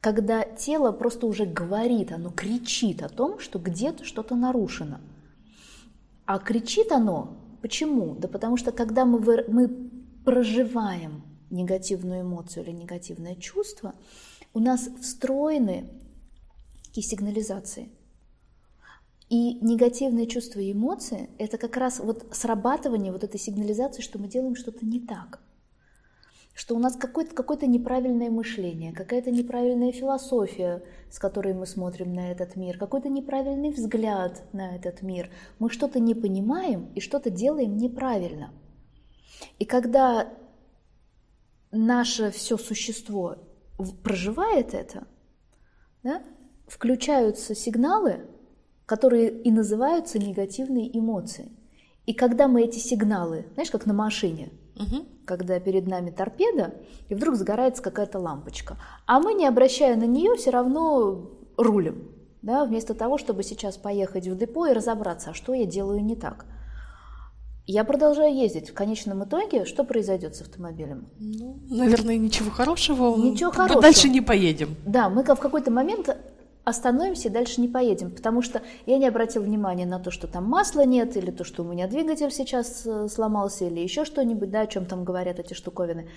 Когда 0.00 0.44
тело 0.44 0.92
просто 0.92 1.26
уже 1.26 1.44
говорит, 1.44 2.12
оно 2.12 2.30
кричит 2.30 3.02
о 3.02 3.08
том, 3.08 3.38
что 3.40 3.58
где-то 3.58 4.04
что-то 4.04 4.36
нарушено. 4.36 5.00
А 6.24 6.38
кричит 6.38 6.92
оно 6.92 7.36
почему? 7.62 8.14
Да 8.14 8.28
потому 8.28 8.56
что 8.56 8.72
когда 8.72 9.04
мы, 9.04 9.18
вы, 9.18 9.44
мы 9.48 9.68
проживаем 10.24 11.22
негативную 11.50 12.22
эмоцию 12.22 12.64
или 12.64 12.72
негативное 12.72 13.34
чувство, 13.34 13.94
у 14.54 14.60
нас 14.60 14.88
встроены 15.00 15.88
такие 16.84 17.06
сигнализации. 17.06 17.90
И 19.28 19.58
негативные 19.60 20.26
чувства 20.26 20.60
и 20.60 20.72
эмоции– 20.72 21.28
это 21.38 21.58
как 21.58 21.76
раз 21.76 22.00
вот 22.00 22.26
срабатывание 22.32 23.12
вот 23.12 23.24
этой 23.24 23.38
сигнализации, 23.38 24.00
что 24.00 24.18
мы 24.18 24.26
делаем 24.26 24.56
что-то 24.56 24.86
не 24.86 25.00
так. 25.00 25.40
Что 26.54 26.74
у 26.74 26.78
нас 26.78 26.96
какое-то 26.96 27.34
какое 27.34 27.58
неправильное 27.66 28.30
мышление, 28.30 28.92
какая-то 28.92 29.30
неправильная 29.30 29.92
философия, 29.92 30.82
с 31.10 31.18
которой 31.18 31.52
мы 31.52 31.66
смотрим 31.66 32.14
на 32.14 32.32
этот 32.32 32.56
мир, 32.56 32.78
какой-то 32.78 33.10
неправильный 33.10 33.70
взгляд 33.70 34.42
на 34.54 34.74
этот 34.74 35.02
мир. 35.02 35.30
Мы 35.58 35.68
что-то 35.68 36.00
не 36.00 36.14
понимаем 36.14 36.90
и 36.94 37.00
что-то 37.00 37.28
делаем 37.28 37.76
неправильно. 37.76 38.50
И 39.58 39.66
когда 39.66 40.32
наше 41.70 42.30
все 42.30 42.56
существо 42.56 43.36
проживает 44.02 44.72
это, 44.72 45.06
да, 46.02 46.22
включаются 46.66 47.54
сигналы, 47.54 48.26
которые 48.88 49.28
и 49.28 49.50
называются 49.52 50.18
негативные 50.18 50.98
эмоции. 50.98 51.52
И 52.06 52.14
когда 52.14 52.48
мы 52.48 52.62
эти 52.62 52.78
сигналы, 52.78 53.44
знаешь, 53.52 53.70
как 53.70 53.84
на 53.84 53.92
машине, 53.92 54.48
угу. 54.76 55.04
когда 55.26 55.60
перед 55.60 55.86
нами 55.86 56.10
торпеда, 56.10 56.72
и 57.10 57.14
вдруг 57.14 57.34
загорается 57.34 57.82
какая-то 57.82 58.18
лампочка, 58.18 58.78
а 59.06 59.20
мы, 59.20 59.34
не 59.34 59.46
обращая 59.46 59.94
на 59.94 60.04
нее, 60.04 60.36
все 60.36 60.48
равно 60.48 61.30
рулим, 61.58 62.08
да, 62.40 62.64
вместо 62.64 62.94
того, 62.94 63.18
чтобы 63.18 63.42
сейчас 63.42 63.76
поехать 63.76 64.26
в 64.26 64.38
депо 64.38 64.66
и 64.66 64.72
разобраться, 64.72 65.30
а 65.30 65.34
что 65.34 65.52
я 65.52 65.66
делаю 65.66 66.02
не 66.02 66.16
так. 66.16 66.46
Я 67.66 67.84
продолжаю 67.84 68.34
ездить. 68.34 68.70
В 68.70 68.72
конечном 68.72 69.24
итоге 69.24 69.66
что 69.66 69.84
произойдет 69.84 70.34
с 70.34 70.40
автомобилем? 70.40 71.08
Ну, 71.18 71.58
наверное, 71.68 72.16
ничего 72.16 72.50
хорошего. 72.50 73.14
Ничего 73.18 73.50
хорошего. 73.50 73.82
Дальше 73.82 74.08
не 74.08 74.22
поедем. 74.22 74.76
Да, 74.86 75.10
мы 75.10 75.22
в 75.22 75.34
какой-то 75.34 75.70
момент 75.70 76.08
остановимся 76.68 77.28
и 77.28 77.32
дальше 77.32 77.60
не 77.60 77.68
поедем, 77.68 78.10
потому 78.10 78.42
что 78.42 78.62
я 78.86 78.98
не 78.98 79.08
обратил 79.08 79.42
внимания 79.42 79.86
на 79.86 79.98
то, 79.98 80.10
что 80.10 80.26
там 80.26 80.44
масла 80.44 80.84
нет, 80.84 81.16
или 81.16 81.30
то, 81.30 81.44
что 81.44 81.62
у 81.62 81.66
меня 81.66 81.88
двигатель 81.88 82.30
сейчас 82.30 82.86
э, 82.86 83.08
сломался, 83.08 83.66
или 83.66 83.80
еще 83.80 84.04
что-нибудь, 84.04 84.50
да, 84.50 84.60
о 84.62 84.66
чем 84.66 84.86
там 84.86 85.04
говорят 85.04 85.38
эти 85.38 85.54
штуковины. 85.54 86.08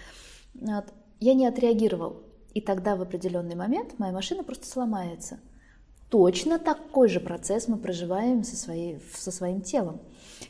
Вот. 0.53 0.85
Я 1.19 1.33
не 1.33 1.47
отреагировал. 1.47 2.23
И 2.53 2.59
тогда 2.59 2.97
в 2.97 3.01
определенный 3.01 3.55
момент 3.55 3.97
моя 3.97 4.11
машина 4.11 4.43
просто 4.43 4.67
сломается. 4.67 5.39
Точно 6.09 6.59
такой 6.59 7.07
же 7.07 7.21
процесс 7.21 7.69
мы 7.69 7.77
проживаем 7.77 8.43
со, 8.43 8.57
своей, 8.57 8.99
со 9.15 9.31
своим 9.31 9.61
телом. 9.61 10.01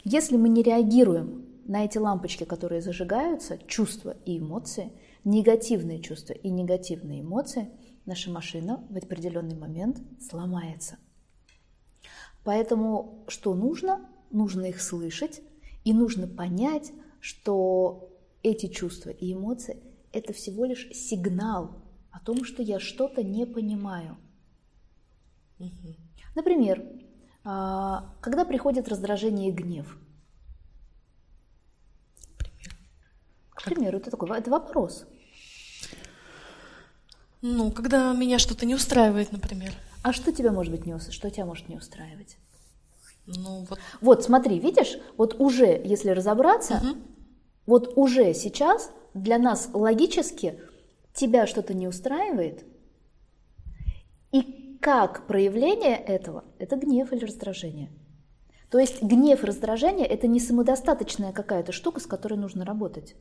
Если 0.03 0.35
мы 0.35 0.49
не 0.49 0.63
реагируем 0.63 1.45
на 1.65 1.85
эти 1.85 1.99
лампочки, 1.99 2.43
которые 2.43 2.81
зажигаются, 2.81 3.59
чувства 3.67 4.17
и 4.25 4.39
эмоции, 4.39 4.91
негативные 5.23 5.99
чувства 6.01 6.33
и 6.33 6.49
негативные 6.49 7.21
эмоции– 7.21 7.69
наша 8.05 8.31
машина 8.31 8.85
в 8.89 8.97
определенный 8.97 9.55
момент 9.55 10.01
сломается. 10.19 10.97
Поэтому 12.43 13.25
что 13.27 13.53
нужно? 13.53 14.09
Нужно 14.31 14.65
их 14.65 14.81
слышать 14.81 15.41
и 15.83 15.93
нужно 15.93 16.27
понять, 16.27 16.91
что 17.19 18.09
эти 18.43 18.67
чувства 18.67 19.09
и 19.09 19.33
эмоции– 19.33 19.81
это 20.13 20.33
всего 20.33 20.65
лишь 20.65 20.89
сигнал 20.93 21.81
о 22.11 22.19
том, 22.19 22.43
что 22.43 22.63
я 22.63 22.79
что-то 22.79 23.23
не 23.23 23.45
понимаю. 23.45 24.17
Угу. 25.59 25.95
Например, 26.35 26.83
а, 27.43 28.13
когда 28.21 28.45
приходит 28.45 28.87
раздражение 28.87 29.49
и 29.49 29.53
гнев. 29.53 29.97
К 33.51 33.63
примеру, 33.63 33.97
это 33.97 34.09
такой 34.09 34.37
это 34.37 34.49
вопрос. 34.49 35.05
Ну, 37.41 37.71
когда 37.71 38.13
меня 38.13 38.37
что-то 38.39 38.65
не 38.65 38.75
устраивает, 38.75 39.31
например. 39.31 39.73
А 40.03 40.13
что 40.13 40.31
тебя 40.31 40.51
может 40.51 40.71
быть 40.71 40.85
не 40.85 40.93
устраивать? 40.93 41.15
Что 41.15 41.29
тебя 41.29 41.45
может 41.45 41.69
не 41.69 41.77
устраивать? 41.77 42.37
Ну, 43.25 43.65
вот. 43.69 43.79
Вот, 43.99 44.23
смотри, 44.23 44.59
видишь, 44.59 44.97
вот 45.17 45.39
уже, 45.39 45.81
если 45.83 46.09
разобраться, 46.09 46.75
Мгм. 46.75 47.01
вот 47.65 47.93
уже 47.95 48.33
сейчас 48.33 48.91
для 49.13 49.37
нас 49.37 49.69
логически 49.73 50.59
тебя 51.13 51.47
что-то 51.47 51.73
не 51.73 51.87
устраивает, 51.87 52.65
и 54.31 54.77
как 54.81 55.27
проявление 55.27 55.97
этого– 55.97 56.45
это 56.59 56.75
гнев 56.77 57.11
или 57.11 57.25
раздражение. 57.25 57.91
То 58.69 58.79
есть 58.79 59.01
гнев 59.03 59.43
и 59.43 59.45
раздражение– 59.45 60.07
это 60.07 60.27
не 60.27 60.39
самодостаточная 60.39 61.33
какая-то 61.33 61.71
штука, 61.71 61.99
с 61.99 62.05
которой 62.05 62.35
нужно 62.35 62.65
работать. 62.65 63.15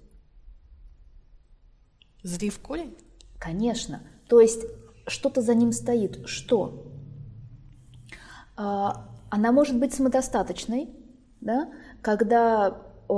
Зри 2.22 2.50
в 2.50 2.60
корень? 2.60 2.96
Конечно. 3.40 4.00
То 4.28 4.40
есть 4.40 4.64
что-то 5.08 5.42
за 5.42 5.54
ним 5.56 5.72
стоит. 5.72 6.20
Что? 6.28 6.84
А, 8.56 9.08
Она 9.30 9.50
может 9.52 9.78
быть 9.78 9.94
самодостаточной, 9.94 10.90
да, 11.40 11.68
когда, 12.02 12.78
э, 13.08 13.12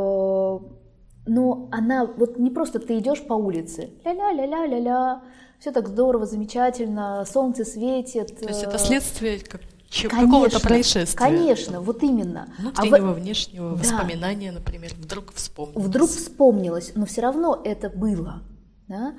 но 1.26 1.68
она 1.72 2.04
вот 2.04 2.38
не 2.38 2.50
просто 2.50 2.78
ты 2.78 2.98
идешь 2.98 3.22
по 3.26 3.32
улице, 3.34 3.90
ля-ля-ля-ля-ля-ля, 4.04 5.22
все 5.58 5.72
так 5.72 5.88
здорово, 5.88 6.26
замечательно, 6.26 7.24
солнце 7.24 7.64
светит. 7.64 8.38
То 8.38 8.46
есть 8.48 8.62
э, 8.62 8.66
это 8.66 8.78
следствие 8.78 9.38
как- 9.40 9.62
какого-то 10.10 10.60
происшествия. 10.60 11.16
Конечно, 11.18 11.80
вот 11.80 12.02
именно. 12.02 12.46
А 12.58 12.82
в- 12.82 12.84
Внутреннего, 12.84 13.12
внешнего, 13.14 13.70
Да. 13.70 13.76
воспоминания, 13.76 14.52
например, 14.52 14.92
вдруг 14.98 15.32
вспомнил. 15.32 15.80
вдруг 15.80 16.10
вспомнилось, 16.10 16.92
но 16.94 17.06
все 17.06 17.22
равно 17.22 17.60
это 17.64 17.88
было. 17.88 18.42
Да? 18.88 19.14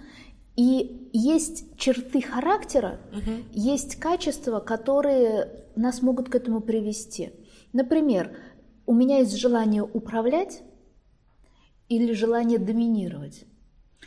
И 0.56 1.10
есть 1.14 1.78
черты 1.78 2.22
характера, 2.22 3.00
есть 3.52 3.96
качества, 3.96 4.60
которые 4.60 5.66
нас 5.76 6.02
могут 6.02 6.30
к 6.30 6.36
этому 6.36 6.62
привести. 6.62 7.32
Например, 7.72 8.36
у 8.86 8.94
меня 8.94 9.20
есть 9.20 9.36
желание 9.36 9.84
управлять 9.84 10.62
или 11.90 12.14
желание 12.14 12.60
доминировать. 12.60 13.46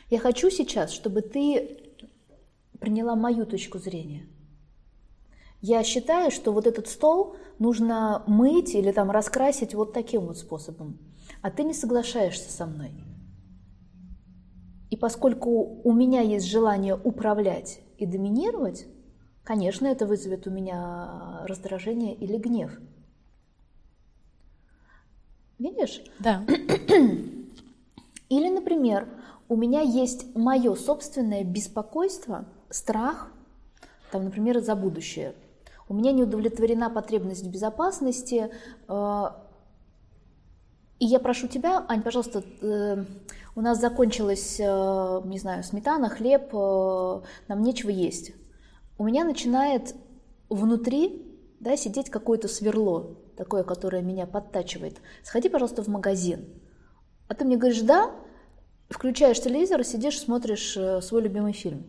Я 0.08 0.20
хочу 0.20 0.50
сейчас, 0.50 0.92
чтобы 0.92 1.22
ты 1.22 1.80
приняла 2.78 3.16
мою 3.16 3.44
точку 3.46 3.78
зрения. 3.78 4.26
Я 5.60 5.82
считаю, 5.82 6.30
что 6.30 6.52
вот 6.52 6.66
этот 6.66 6.86
стол 6.86 7.36
нужно 7.58 8.22
мыть 8.26 8.74
или 8.74 8.92
там 8.92 9.10
раскрасить 9.10 9.74
вот 9.74 9.92
таким 9.92 10.26
вот 10.26 10.38
способом, 10.38 10.98
а 11.42 11.50
ты 11.50 11.64
не 11.64 11.74
соглашаешься 11.74 12.52
со 12.52 12.66
мной. 12.66 12.92
И 14.90 14.96
поскольку 14.96 15.80
у 15.82 15.92
меня 15.92 16.20
есть 16.20 16.46
желание 16.46 16.94
управлять 16.94 17.80
и 17.98 18.06
доминировать, 18.06 18.86
конечно, 19.42 19.86
это 19.86 20.06
вызовет 20.06 20.46
у 20.46 20.50
меня 20.50 21.40
раздражение 21.44 22.14
или 22.14 22.36
гнев. 22.36 22.78
Видишь? 25.58 26.02
Да. 26.18 26.44
Или, 28.28 28.48
например, 28.48 29.08
у 29.48 29.56
меня 29.56 29.80
есть 29.80 30.34
мое 30.36 30.74
собственное 30.74 31.44
беспокойство, 31.44 32.44
страх, 32.68 33.32
там, 34.10 34.24
например, 34.24 34.60
за 34.60 34.74
будущее. 34.74 35.34
У 35.88 35.94
меня 35.94 36.12
не 36.12 36.24
удовлетворена 36.24 36.90
потребность 36.90 37.44
в 37.44 37.50
безопасности, 37.50 38.50
э, 38.88 39.24
и 40.98 41.04
я 41.04 41.18
прошу 41.18 41.46
тебя, 41.46 41.84
Ань, 41.88 42.02
пожалуйста, 42.02 42.42
э, 42.62 43.04
у 43.54 43.60
нас 43.60 43.80
закончилась, 43.80 44.58
э, 44.58 45.20
не 45.26 45.38
знаю, 45.38 45.62
сметана, 45.62 46.08
хлеб, 46.08 46.48
э, 46.54 47.20
нам 47.48 47.62
нечего 47.62 47.90
есть. 47.90 48.32
У 48.96 49.04
меня 49.04 49.24
начинает 49.24 49.94
внутри 50.48 51.22
да, 51.60 51.76
сидеть 51.76 52.08
какое-то 52.08 52.48
сверло, 52.48 53.18
такое, 53.36 53.62
которое 53.62 54.00
меня 54.00 54.26
подтачивает. 54.26 55.00
Сходи, 55.22 55.50
пожалуйста, 55.50 55.82
в 55.82 55.88
магазин. 55.88 56.46
А 57.28 57.34
ты 57.34 57.44
мне 57.44 57.58
говоришь, 57.58 57.82
да, 57.82 58.12
включаешь 58.88 59.40
телевизор, 59.40 59.84
сидишь, 59.84 60.18
смотришь 60.18 60.78
свой 61.04 61.22
любимый 61.22 61.52
фильм. 61.52 61.84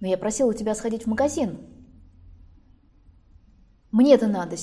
Но 0.00 0.08
я 0.08 0.18
просила 0.18 0.52
тебя 0.52 0.74
сходить 0.74 1.04
в 1.04 1.08
магазин. 1.08 1.58
Мне 3.92 4.14
это 4.14 4.26
надо. 4.26 4.56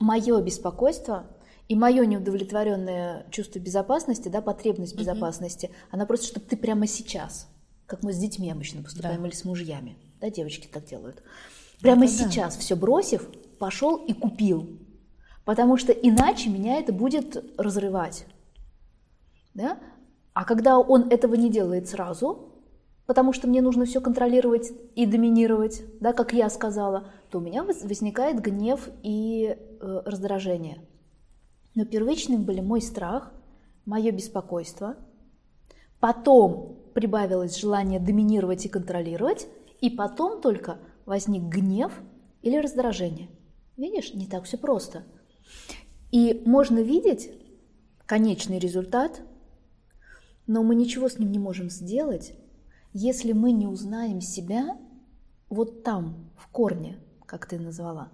Мое 0.00 0.42
беспокойство 0.42 1.26
и 1.72 1.74
мое 1.74 2.04
неудовлетворенное 2.04 3.24
чувство 3.30 3.58
безопасности, 3.58 4.28
да, 4.28 4.42
потребность 4.42 4.94
безопасности, 4.94 5.70
она 5.90 6.04
просто, 6.04 6.26
чтобы 6.26 6.44
ты 6.44 6.54
прямо 6.58 6.86
сейчас, 6.86 7.48
как 7.86 8.02
мы 8.02 8.12
с 8.12 8.18
детьми 8.18 8.50
обычно 8.50 8.82
поступаем 8.82 9.22
Да. 9.22 9.28
или 9.28 9.34
с 9.34 9.46
мужьями, 9.46 9.96
да, 10.20 10.28
девочки 10.28 10.68
так 10.70 10.84
делают, 10.84 11.22
прямо 11.80 12.04
Это 12.04 12.18
да. 12.18 12.30
сейчас 12.30 12.56
все 12.58 12.76
бросив, 12.76 13.26
пошел 13.58 13.96
и 13.96 14.12
купил, 14.12 14.78
потому 15.46 15.78
что 15.78 15.92
иначе 15.92 16.50
меня 16.50 16.78
это 16.78 16.92
будет 16.92 17.42
разрывать, 17.58 18.26
да? 19.54 19.78
А 20.34 20.44
когда 20.44 20.78
он 20.78 21.08
этого 21.08 21.36
не 21.36 21.48
делает 21.48 21.88
сразу, 21.88 22.52
потому 23.06 23.32
что 23.32 23.48
мне 23.48 23.62
нужно 23.62 23.86
все 23.86 24.02
контролировать 24.02 24.70
и 24.94 25.06
доминировать, 25.06 25.82
да, 26.00 26.12
как 26.12 26.34
я 26.34 26.50
сказала, 26.50 27.08
то 27.30 27.38
у 27.38 27.40
меня 27.40 27.64
воз- 27.64 27.82
возникает 27.82 28.40
гнев 28.42 28.90
и 29.02 29.56
э, 29.80 30.02
раздражение. 30.04 30.78
Но 31.74 31.84
первичным 31.84 32.44
были 32.44 32.60
мой 32.60 32.82
страх, 32.82 33.32
мое 33.84 34.12
беспокойство, 34.12 34.96
потом 36.00 36.78
прибавилось 36.94 37.56
желание 37.56 37.98
доминировать 37.98 38.66
и 38.66 38.68
контролировать, 38.68 39.46
и 39.80 39.90
потом 39.90 40.40
только 40.40 40.78
возник 41.06 41.42
гнев 41.42 41.92
или 42.42 42.56
раздражение. 42.56 43.28
Видишь, 43.76 44.14
не 44.14 44.26
так 44.26 44.44
все 44.44 44.58
просто. 44.58 45.04
И 46.10 46.42
можно 46.44 46.80
видеть 46.80 47.30
конечный 48.06 48.58
результат, 48.58 49.22
но 50.46 50.62
мы 50.62 50.74
ничего 50.74 51.08
с 51.08 51.18
ним 51.18 51.32
не 51.32 51.38
можем 51.38 51.70
сделать, 51.70 52.34
если 52.92 53.32
мы 53.32 53.52
не 53.52 53.66
узнаем 53.66 54.20
себя 54.20 54.76
вот 55.48 55.82
там, 55.82 56.30
в 56.36 56.48
корне, 56.48 56.98
как 57.26 57.46
ты 57.46 57.58
назвала. 57.58 58.10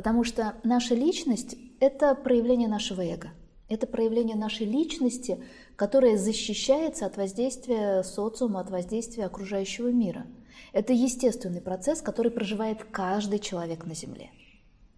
Потому 0.00 0.24
что 0.24 0.54
наша 0.64 0.94
личность– 0.94 1.56
это 1.78 2.14
проявление 2.14 2.68
нашего 2.68 3.02
эго. 3.02 3.32
Это 3.68 3.86
проявление 3.86 4.34
нашей 4.34 4.64
личности, 4.64 5.44
которая 5.76 6.16
защищается 6.16 7.04
от 7.04 7.18
воздействия 7.18 8.02
социума, 8.02 8.60
от 8.60 8.70
воздействия 8.70 9.26
окружающего 9.26 9.88
мира. 9.88 10.24
Это 10.72 10.94
естественный 10.94 11.60
процесс, 11.60 12.00
который 12.00 12.30
проживает 12.30 12.82
каждый 12.82 13.40
человек 13.40 13.84
на 13.84 13.94
Земле. 13.94 14.30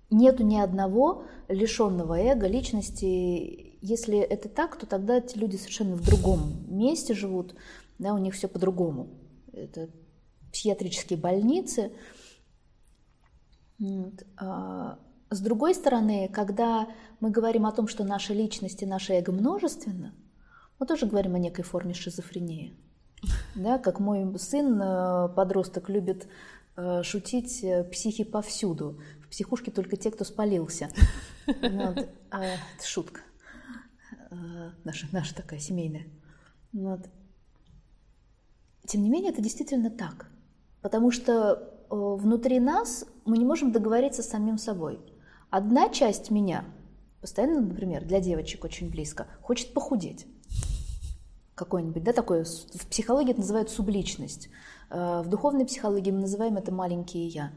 Нету 0.08 0.44
ни 0.44 0.56
одного 0.56 1.24
лишенного 1.48 2.20
эго, 2.20 2.46
личности. 2.46 3.76
Если 3.80 4.18
это 4.20 4.48
так, 4.48 4.78
то 4.78 4.86
тогда 4.86 5.18
эти 5.18 5.36
люди 5.36 5.56
совершенно 5.56 5.96
в 5.96 6.06
другом 6.06 6.64
месте 6.68 7.12
живут, 7.12 7.56
да, 7.98 8.14
у 8.14 8.18
них 8.18 8.34
все 8.34 8.46
по-другому. 8.46 9.08
Это 9.52 9.90
психиатрические 10.52 11.18
больницы. 11.18 11.90
Вот. 13.82 14.22
А 14.36 15.00
с 15.30 15.40
другой 15.40 15.74
стороны, 15.74 16.28
когда 16.32 16.88
мы 17.18 17.30
говорим 17.30 17.66
о 17.66 17.72
том, 17.72 17.88
что 17.88 18.04
наша 18.04 18.32
личность 18.32 18.80
и 18.82 18.86
наше 18.86 19.14
эго 19.14 19.32
множественно, 19.32 20.14
мы 20.78 20.86
тоже 20.86 21.06
говорим 21.06 21.34
о 21.34 21.38
некой 21.40 21.64
форме 21.64 21.92
шизофрении. 21.92 22.74
Да, 23.54 23.78
как 23.78 24.00
мой 24.00 24.38
сын, 24.38 24.80
э, 24.80 25.28
подросток, 25.34 25.88
любит 25.88 26.28
э, 26.76 27.02
шутить 27.02 27.62
э, 27.64 27.84
психи 27.84 28.24
повсюду. 28.24 29.00
В 29.20 29.28
психушке 29.28 29.70
только 29.70 29.96
те, 29.96 30.10
кто 30.10 30.24
спалился. 30.24 30.88
Вот. 31.46 32.08
А, 32.30 32.44
Это 32.44 32.86
шутка. 32.86 33.20
Наша, 34.84 35.08
наша 35.10 35.34
такая 35.34 35.58
семейная. 35.58 36.06
Вот. 36.72 37.00
Тем 38.86 39.02
не 39.02 39.10
менее, 39.10 39.32
это 39.32 39.42
действительно 39.42 39.90
так. 39.90 40.30
Потому 40.82 41.10
что 41.10 41.71
внутри 41.92 42.58
нас 42.58 43.04
мы 43.26 43.36
не 43.36 43.44
можем 43.44 43.70
договориться 43.70 44.22
с 44.22 44.28
самим 44.28 44.56
собой. 44.56 44.98
Одна 45.50 45.90
часть 45.90 46.30
меня, 46.30 46.64
постоянно, 47.20 47.60
например, 47.60 48.04
для 48.04 48.20
девочек 48.20 48.64
очень 48.64 48.90
близко, 48.90 49.26
хочет 49.42 49.74
похудеть. 49.74 50.26
Какой-нибудь, 51.54 52.02
да, 52.02 52.14
такое, 52.14 52.44
в 52.44 52.86
психологии 52.86 53.32
это 53.32 53.40
называют 53.40 53.68
субличность. 53.68 54.48
Э, 54.90 55.20
В 55.22 55.28
духовной 55.28 55.66
психологии 55.66 56.10
мы 56.10 56.20
называем 56.20 56.56
это 56.56 56.72
маленькие 56.72 57.28
я. 57.28 57.52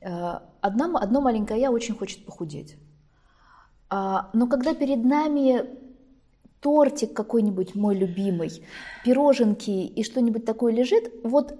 Э, 0.00 0.40
Одна, 0.60 0.90
одно 0.98 1.20
маленькое 1.20 1.60
я 1.60 1.70
очень 1.70 1.94
хочет 1.94 2.26
похудеть. 2.26 2.76
А, 3.88 4.30
Но 4.32 4.48
когда 4.48 4.74
перед 4.74 5.04
нами 5.04 5.64
тортик 6.60 7.14
какой-нибудь 7.14 7.76
мой 7.76 7.94
любимый, 7.94 8.64
пироженки 9.04 9.70
и 9.70 10.02
что-нибудь 10.02 10.44
такое 10.44 10.72
лежит, 10.72 11.12
вот 11.22 11.56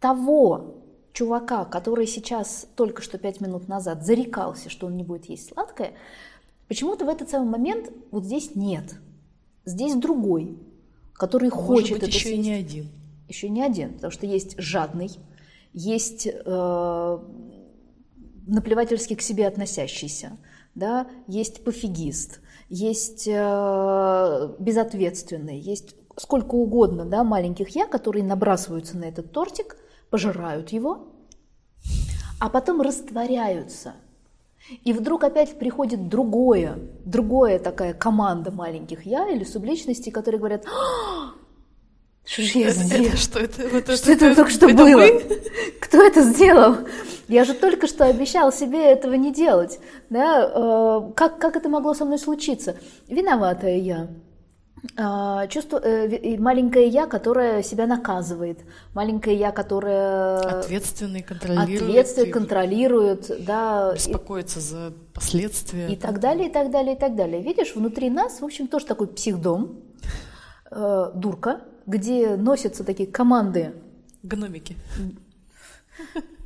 того 0.00 0.81
чувака, 1.12 1.64
который 1.64 2.06
сейчас 2.06 2.66
только 2.76 3.02
что 3.02 3.18
пять 3.18 3.40
минут 3.40 3.68
назад 3.68 4.04
зарекался, 4.04 4.70
что 4.70 4.86
он 4.86 4.96
не 4.96 5.04
будет 5.04 5.26
есть 5.26 5.52
сладкое, 5.52 5.92
почему-то 6.68 7.04
в 7.04 7.08
этот 7.08 7.28
самый 7.30 7.50
момент 7.50 7.90
вот 8.10 8.24
здесь 8.24 8.54
нет. 8.54 8.94
Здесь 9.64 9.94
другой, 9.94 10.58
который 11.12 11.48
А 11.48 11.52
хочет 11.52 11.90
Может 11.90 11.92
быть, 11.92 12.02
это 12.02 12.06
еще 12.06 12.30
и 12.30 12.32
съесть. 12.34 12.48
не 12.48 12.52
один. 12.54 12.88
еще 13.28 13.48
не 13.48 13.62
один, 13.62 13.94
потому 13.94 14.10
что 14.10 14.26
есть 14.26 14.58
жадный, 14.58 15.10
есть 15.72 16.26
э, 16.26 17.18
наплевательски 18.46 19.14
к 19.14 19.22
себе 19.22 19.46
относящийся, 19.46 20.36
да, 20.74 21.06
есть 21.28 21.64
пофигист, 21.64 22.40
есть 22.68 23.28
э, 23.28 24.54
безответственный, 24.58 25.58
есть 25.58 25.94
сколько 26.16 26.54
угодно 26.56 27.04
да, 27.04 27.24
маленьких 27.24 27.68
я, 27.70 27.86
которые 27.86 28.24
набрасываются 28.24 28.98
на 28.98 29.04
этот 29.04 29.32
тортик, 29.32 29.76
пожирают 30.12 30.68
его, 30.68 31.08
а 32.38 32.50
потом 32.50 32.82
растворяются. 32.82 33.94
И 34.84 34.92
вдруг 34.92 35.24
опять 35.24 35.58
приходит 35.58 36.08
другое, 36.08 36.78
другое 37.04 37.58
такая 37.58 37.94
команда 37.94 38.52
маленьких 38.52 39.06
я 39.06 39.28
или 39.30 39.42
субличностей, 39.42 40.12
которые 40.12 40.38
говорят, 40.38 40.66
«А, 40.66 41.32
что 42.24 42.42
же 42.42 42.58
я 42.58 42.70
сделал? 42.70 43.16
Что 43.16 43.40
это? 43.40 43.68
Вот 43.68 43.84
что 43.84 44.12
это, 44.12 44.26
это 44.26 44.36
только 44.36 44.50
что 44.50 44.66
это 44.66 44.76
было? 44.76 45.00
Мы? 45.00 45.40
Кто 45.80 46.02
это 46.02 46.22
сделал? 46.22 46.76
Я 47.26 47.44
же 47.44 47.54
только 47.54 47.86
что 47.86 48.04
обещал 48.04 48.52
себе 48.52 48.84
этого 48.84 49.14
не 49.14 49.32
делать. 49.32 49.80
Да? 50.10 50.44
Э, 50.44 51.12
как, 51.16 51.38
как 51.38 51.56
это 51.56 51.68
могло 51.68 51.94
со 51.94 52.04
мной 52.04 52.18
случиться? 52.18 52.76
Виноватая 53.08 53.78
я. 53.78 54.08
А, 54.96 55.46
чувство, 55.46 55.78
э, 55.78 56.36
маленькое 56.38 56.88
я, 56.88 57.06
которое 57.06 57.62
себя 57.62 57.86
наказывает, 57.86 58.58
маленькое 58.94 59.36
я, 59.36 59.52
которое 59.52 60.38
ответственный, 60.38 61.22
контролирует, 61.22 61.82
ответственный, 61.82 62.30
контролирует, 62.30 63.44
да, 63.44 63.92
беспокоится 63.94 64.58
и, 64.58 64.62
за 64.62 64.92
последствия, 65.14 65.92
и 65.92 65.94
так 65.94 66.18
далее, 66.18 66.48
и 66.48 66.52
так 66.52 66.72
далее, 66.72 66.96
и 66.96 66.98
так 66.98 67.14
далее. 67.14 67.40
Видишь, 67.42 67.76
внутри 67.76 68.10
нас, 68.10 68.40
в 68.40 68.44
общем, 68.44 68.66
тоже 68.66 68.86
такой 68.86 69.06
психдом, 69.06 69.82
э, 70.72 71.12
дурка, 71.14 71.60
где 71.86 72.34
носятся 72.34 72.82
такие 72.82 73.08
команды. 73.08 73.74
Гномики. 74.24 74.76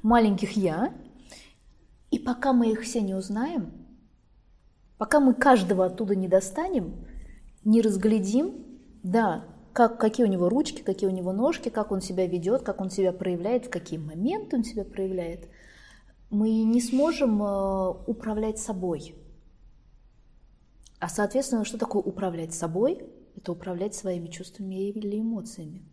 Маленьких 0.03 0.53
я. 0.53 0.93
И 2.11 2.19
пока 2.19 2.53
мы 2.53 2.71
их 2.71 2.83
все 2.83 3.01
не 3.01 3.15
узнаем, 3.15 3.73
пока 4.99 5.21
мы 5.21 5.33
каждого 5.33 5.87
оттуда 5.87 6.15
не 6.15 6.29
достанем, 6.29 7.06
не 7.67 7.83
разглядим, 7.83 8.65
да, 9.03 9.45
как, 9.73 10.01
какие 10.01 10.25
у 10.25 10.29
него 10.31 10.49
ручки, 10.49 10.81
какие 10.81 11.11
у 11.11 11.13
него 11.13 11.33
ножки, 11.33 11.69
как 11.69 11.91
он 11.93 12.01
себя 12.01 12.27
ведет, 12.27 12.63
как 12.63 12.81
он 12.81 12.91
себя 12.91 13.13
проявляет, 13.13 13.67
в 13.67 13.71
какие 13.71 13.99
моменты 13.99 14.57
он 14.57 14.65
себя 14.65 14.85
проявляет, 14.85 15.49
мы 16.31 16.63
не 16.63 16.81
сможем 16.81 17.43
э, 17.43 17.89
управлять 18.07 18.59
собой. 18.59 19.15
А, 21.01 21.09
соответственно, 21.09 21.65
что 21.65 21.77
такое 21.77 22.03
управлять 22.03 22.55
собой? 22.55 23.05
Это 23.37 23.53
управлять 23.53 23.95
своими 23.95 24.29
чувствами 24.29 24.89
или 24.89 25.21
эмоциями. 25.21 25.85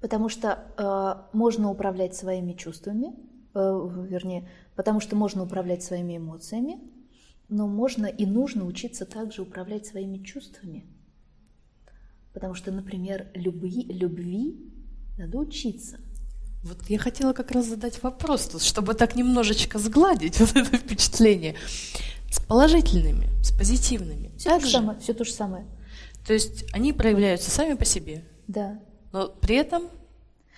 Потому 0.00 0.28
что 0.28 0.58
э, 0.76 1.36
можно 1.36 1.70
управлять 1.70 2.14
своими 2.14 2.52
чувствами, 2.52 3.14
э, 3.54 3.88
вернее, 4.08 4.48
потому 4.76 5.00
что 5.00 5.16
можно 5.16 5.42
управлять 5.42 5.82
своими 5.82 6.18
эмоциями, 6.18 6.78
но 7.48 7.66
можно 7.66 8.06
и 8.06 8.26
нужно 8.26 8.64
учиться 8.64 9.04
также 9.06 9.42
управлять 9.42 9.86
своими 9.86 10.18
чувствами. 10.18 10.86
Потому 12.32 12.54
что, 12.54 12.72
например, 12.72 13.28
любви, 13.34 13.86
любви 13.88 14.72
надо 15.16 15.38
учиться. 15.38 15.98
Вот 16.62 16.78
я 16.88 16.98
хотела 16.98 17.32
как 17.32 17.52
раз 17.52 17.66
задать 17.66 18.02
вопрос, 18.02 18.60
чтобы 18.62 18.94
так 18.94 19.14
немножечко 19.14 19.78
сгладить 19.78 20.40
вот 20.40 20.56
это 20.56 20.76
впечатление. 20.76 21.54
С 22.30 22.40
положительными, 22.40 23.28
с 23.42 23.52
позитивными. 23.52 24.32
Все 24.36 24.50
то 24.58 24.60
же 24.60 24.70
самое, 24.70 24.98
все 24.98 25.14
то 25.14 25.24
же 25.24 25.32
самое. 25.32 25.66
То 26.26 26.32
есть 26.32 26.64
они 26.72 26.92
проявляются 26.92 27.50
сами 27.50 27.74
по 27.74 27.84
себе. 27.84 28.24
Да. 28.48 28.80
Но 29.12 29.28
при 29.28 29.56
этом 29.56 29.84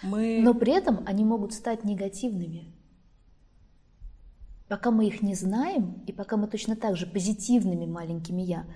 мы... 0.02 0.40
Но 0.42 0.54
при 0.54 0.72
этом 0.72 1.02
они 1.06 1.24
могут 1.24 1.52
стать 1.52 1.84
негативными. 1.84 2.72
Пока 4.68 4.90
мы 4.90 5.06
их 5.06 5.22
не 5.22 5.34
знаем, 5.34 6.02
и 6.06 6.12
пока 6.12 6.36
мы 6.36 6.46
точно 6.46 6.76
так 6.76 6.96
же 6.96 7.06
позитивными 7.06 7.86
маленькими 7.86 8.42
«я» 8.42 8.66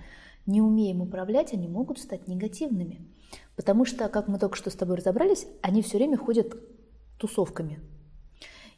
не 0.45 0.61
умеем 0.61 1.01
управлять, 1.01 1.53
они 1.53 1.67
могут 1.67 1.99
стать 1.99 2.27
негативными. 2.27 3.07
Потому 3.55 3.85
что, 3.85 4.09
как 4.09 4.27
мы 4.27 4.39
только 4.39 4.55
что 4.55 4.69
с 4.69 4.75
тобой 4.75 4.97
разобрались, 4.97 5.45
они 5.61 5.81
все 5.81 5.97
время 5.97 6.17
ходят 6.17 6.55
тусовками. 7.17 7.79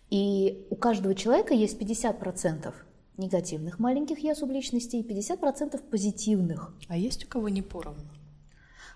И 0.10 0.68
у 0.70 0.76
каждого 0.76 1.16
человека 1.16 1.54
есть 1.54 1.82
50% 1.82 2.74
негативных 3.18 3.80
маленьких 3.80 4.20
«я» 4.20 4.36
субличностей 4.36 5.00
и 5.00 5.08
50% 5.08 5.82
позитивных. 5.90 6.76
А 6.88 6.98
есть 6.98 7.26
у 7.26 7.28
кого 7.28 7.50
не 7.50 7.62
поровну? 7.62 8.10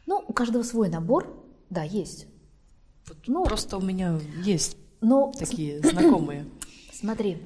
Ну, 0.06 0.24
у 0.28 0.34
каждого 0.34 0.64
свой 0.64 0.90
набор, 0.90 1.34
да, 1.70 1.84
есть. 1.84 2.28
Вот 3.08 3.18
ну, 3.28 3.46
просто 3.46 3.78
у 3.78 3.82
меня 3.82 4.20
есть 4.44 4.78
но... 5.02 5.32
такие 5.32 5.80
знакомые. 5.82 6.46
Смотри, 6.94 7.38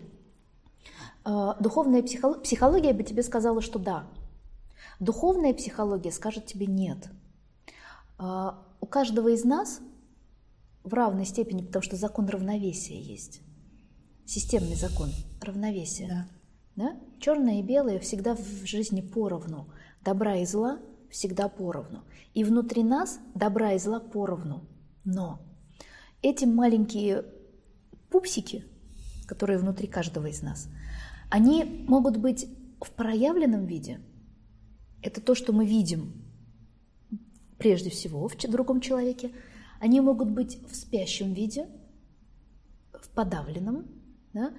духовная 1.26 2.04
психология 2.04 2.94
бы 2.94 3.04
тебе 3.04 3.24
сказала, 3.24 3.62
что 3.62 3.80
да. 3.80 4.08
Духовная 5.00 5.54
психология 5.54 6.12
скажет 6.12 6.46
тебе 6.46 6.66
нет. 6.66 7.10
А, 8.18 8.62
у 8.82 8.86
каждого 8.86 9.30
из 9.30 9.44
нас 9.44 9.80
в 10.84 10.94
равной 10.94 11.26
степени, 11.26 11.64
потому 11.64 11.82
что 11.82 11.96
закон 11.96 12.28
равновесия 12.28 13.00
есть. 13.00 13.42
Системный 14.26 14.76
закон 14.76 15.10
равновесия. 15.42 16.08
Да. 16.08 16.28
Да? 16.76 17.00
Черное 17.20 17.60
и 17.60 17.64
белое 17.64 18.00
всегда 18.00 18.36
в 18.36 18.66
жизни 18.66 19.02
поровну. 19.02 19.68
Добра 20.02 20.38
и 20.38 20.46
зла 20.46 20.80
всегда 21.10 21.48
поровну. 21.48 22.04
И 22.34 22.44
внутри 22.44 22.84
нас 22.84 23.20
добра 23.36 23.74
и 23.74 23.80
зла 23.80 24.00
поровну. 24.00 24.64
Но 25.06 25.40
эти 26.22 26.46
маленькие 26.46 27.26
пупсики, 28.10 28.66
которые 29.28 29.60
внутри 29.60 29.88
каждого 29.88 30.28
из 30.28 30.42
нас– 30.42 30.68
они 31.34 31.84
могут 31.88 32.18
быть 32.18 32.46
в 32.80 32.92
проявленном 32.92 33.66
виде. 33.66 34.00
Это 35.02 35.20
то, 35.20 35.34
что 35.34 35.52
мы 35.52 35.66
видим 35.66 36.14
прежде 37.58 37.90
всего 37.90 38.28
в 38.28 38.38
другом 38.38 38.82
человеке. 38.82 39.32
Они 39.80 40.00
могут 40.00 40.30
быть 40.30 40.60
в 40.70 40.76
спящем 40.76 41.34
виде, 41.34 41.66
в 42.94 43.10
подавленном, 43.10 43.88
да? 44.34 44.54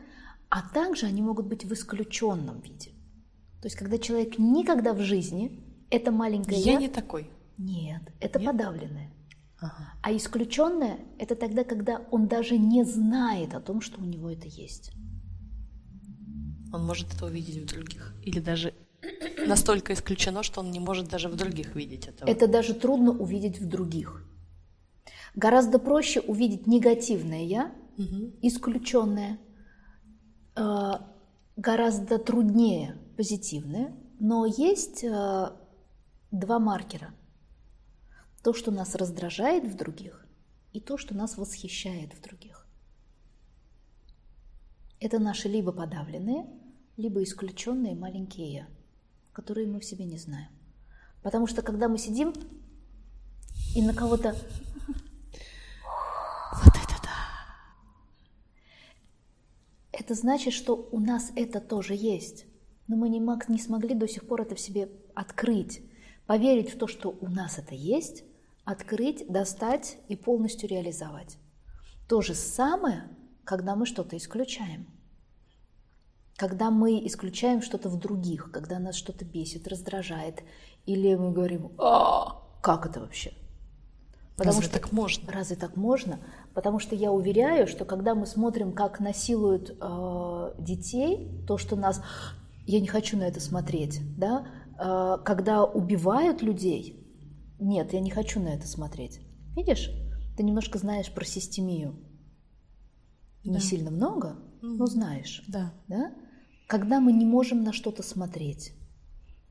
а 0.48 0.68
также 0.68 1.06
они 1.06 1.22
могут 1.22 1.46
быть 1.46 1.64
в 1.64 1.72
исключенном 1.72 2.60
виде. 2.60 2.90
То 3.62 3.66
есть, 3.66 3.76
когда 3.76 3.96
человек 3.96 4.40
никогда 4.40 4.94
в 4.94 5.00
жизни, 5.00 5.62
это 5.90 6.10
маленькое 6.10 6.58
я... 6.58 6.72
Я 6.72 6.78
не 6.80 6.88
такой. 6.88 7.30
Нет, 7.56 8.02
это 8.18 8.40
Нет? 8.40 8.50
подавленное. 8.50 9.12
Ага. 9.60 9.92
А 10.02 10.12
исключенное– 10.12 10.98
это 11.20 11.36
тогда, 11.36 11.62
когда 11.62 11.98
он 12.10 12.26
даже 12.26 12.58
не 12.58 12.82
знает 12.82 13.54
о 13.54 13.60
том, 13.60 13.80
что 13.80 14.00
у 14.00 14.04
него 14.04 14.28
это 14.28 14.48
есть 14.48 14.92
он 16.74 16.84
может 16.84 17.12
это 17.14 17.26
увидеть 17.26 17.56
в 17.56 17.66
других. 17.66 18.14
Или 18.22 18.40
даже 18.40 18.74
настолько 19.46 19.92
исключено, 19.92 20.42
что 20.42 20.60
он 20.60 20.70
не 20.70 20.80
может 20.80 21.08
даже 21.08 21.28
в 21.28 21.36
других 21.36 21.74
видеть 21.74 22.08
этого. 22.08 22.28
Это 22.28 22.46
даже 22.46 22.74
трудно 22.74 23.12
увидеть 23.12 23.60
в 23.60 23.68
других. 23.68 24.24
Гораздо 25.34 25.78
проще 25.78 26.20
увидеть 26.20 26.66
негативное 26.66 27.44
я, 27.44 27.74
угу. 27.98 28.32
исключенное. 28.42 29.38
Э, 30.56 30.92
гораздо 31.56 32.18
труднее 32.18 32.96
позитивное. 33.16 33.96
Но 34.20 34.46
есть 34.46 35.02
э, 35.02 35.50
два 36.30 36.58
маркера. 36.58 37.14
То, 38.42 38.52
что 38.52 38.70
нас 38.70 38.94
раздражает 38.94 39.64
в 39.64 39.76
других, 39.76 40.26
и 40.72 40.80
то, 40.80 40.98
что 40.98 41.14
нас 41.14 41.36
восхищает 41.36 42.12
в 42.14 42.20
других. 42.20 42.66
Это 45.00 45.18
наши 45.18 45.48
либо 45.48 45.72
подавленные, 45.72 46.46
либо 46.96 47.22
исключенные 47.22 47.94
маленькие 47.94 48.52
«я», 48.52 48.68
которые 49.32 49.66
мы 49.66 49.80
в 49.80 49.84
себе 49.84 50.04
не 50.04 50.18
знаем. 50.18 50.50
Потому 51.22 51.46
что 51.46 51.62
когда 51.62 51.88
мы 51.88 51.98
сидим 51.98 52.32
и 53.74 53.82
на 53.82 53.94
кого-то... 53.94 54.36
Вот 56.62 56.74
это 56.76 56.94
да! 57.02 57.46
Это 59.92 60.14
значит, 60.14 60.52
что 60.52 60.88
у 60.92 61.00
нас 61.00 61.32
это 61.34 61.60
тоже 61.60 61.94
есть. 61.94 62.46
Но 62.86 62.96
мы 62.96 63.08
не, 63.08 63.20
мог, 63.20 63.48
не 63.48 63.58
смогли 63.58 63.94
до 63.94 64.06
сих 64.06 64.26
пор 64.26 64.42
это 64.42 64.54
в 64.54 64.60
себе 64.60 64.90
открыть, 65.14 65.82
поверить 66.26 66.70
в 66.70 66.78
то, 66.78 66.86
что 66.86 67.16
у 67.20 67.28
нас 67.28 67.58
это 67.58 67.74
есть, 67.74 68.24
открыть, 68.64 69.26
достать 69.26 69.98
и 70.08 70.16
полностью 70.16 70.68
реализовать. 70.68 71.38
То 72.08 72.20
же 72.20 72.34
самое, 72.34 73.08
когда 73.44 73.74
мы 73.74 73.86
что-то 73.86 74.16
исключаем 74.16 74.86
когда 76.36 76.70
мы 76.70 77.04
исключаем 77.06 77.62
что-то 77.62 77.88
в 77.88 77.98
других, 77.98 78.50
когда 78.52 78.78
нас 78.78 78.96
что-то 78.96 79.24
бесит, 79.24 79.68
раздражает, 79.68 80.42
или 80.86 81.14
мы 81.14 81.32
говорим, 81.32 81.72
а, 81.78 82.42
как 82.62 82.86
это 82.86 83.00
вообще? 83.00 83.32
Потому 84.36 84.56
разве 84.56 84.64
что, 84.68 84.80
так 84.80 84.92
можно? 84.92 85.32
Разве 85.32 85.56
так 85.56 85.76
можно? 85.76 86.18
Потому 86.54 86.80
что 86.80 86.96
я 86.96 87.12
уверяю, 87.12 87.68
что 87.68 87.84
когда 87.84 88.16
мы 88.16 88.26
смотрим, 88.26 88.72
как 88.72 88.98
насилуют 88.98 89.76
э, 89.80 90.54
детей, 90.58 91.44
то, 91.46 91.56
что 91.56 91.76
нас, 91.76 92.02
я 92.66 92.80
не 92.80 92.88
хочу 92.88 93.16
на 93.16 93.22
это 93.22 93.38
смотреть, 93.38 94.00
да, 94.18 94.46
э, 94.76 95.18
когда 95.24 95.64
убивают 95.64 96.42
людей, 96.42 97.00
нет, 97.60 97.92
я 97.92 98.00
не 98.00 98.10
хочу 98.10 98.40
на 98.40 98.48
это 98.48 98.66
смотреть. 98.66 99.20
Видишь, 99.54 99.88
ты 100.36 100.42
немножко 100.42 100.78
знаешь 100.78 101.12
про 101.12 101.24
системию. 101.24 101.94
Не 103.44 103.54
Да. 103.54 103.60
сильно 103.60 103.92
много, 103.92 104.36
но 104.62 104.68
Мгм. 104.74 104.86
знаешь. 104.88 105.44
Да. 105.46 105.72
Да? 105.86 106.12
Когда 106.66 107.00
мы 107.00 107.12
не 107.12 107.24
можем 107.24 107.62
на 107.62 107.72
что-то 107.72 108.02
смотреть, 108.02 108.72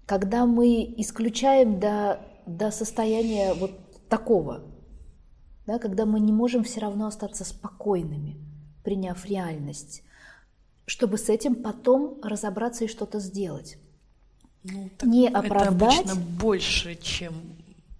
когда 0.06 0.46
мы 0.46 0.94
исключаем 0.98 1.80
до, 1.80 2.20
до 2.46 2.72
состояния 2.72 3.54
вот 3.54 3.72
такого, 4.10 4.64
да, 5.66 5.80
когда 5.80 6.06
мы 6.06 6.20
не 6.20 6.32
можем 6.32 6.64
все 6.64 6.82
равно 6.82 7.08
остаться 7.08 7.46
спокойными, 7.46 8.38
приняв 8.84 9.26
реальность, 9.26 10.04
чтобы 10.86 11.18
с 11.18 11.30
этим 11.30 11.56
потом 11.56 12.20
разобраться 12.22 12.86
и 12.86 12.88
что-то 12.90 13.20
сделать. 13.20 13.78
Ну, 14.64 14.90
Не 15.04 15.28
это 15.28 15.40
оправдать. 15.40 16.00
обычно 16.00 16.16
больше, 16.16 16.96
чем 16.96 17.34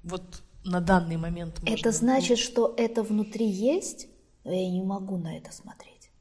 вот 0.04 0.24
на 0.66 0.82
данный 0.82 1.18
момент. 1.18 1.60
можно. 1.62 1.74
Это 1.74 1.92
значит, 1.92 2.38
что 2.40 2.74
это 2.78 3.04
внутри 3.04 3.48
есть, 3.48 4.08
но 4.44 4.52
я 4.52 4.70
не 4.70 4.82
могу 4.82 5.18
на 5.18 5.38
это 5.38 5.52
смотреть. 5.52 6.12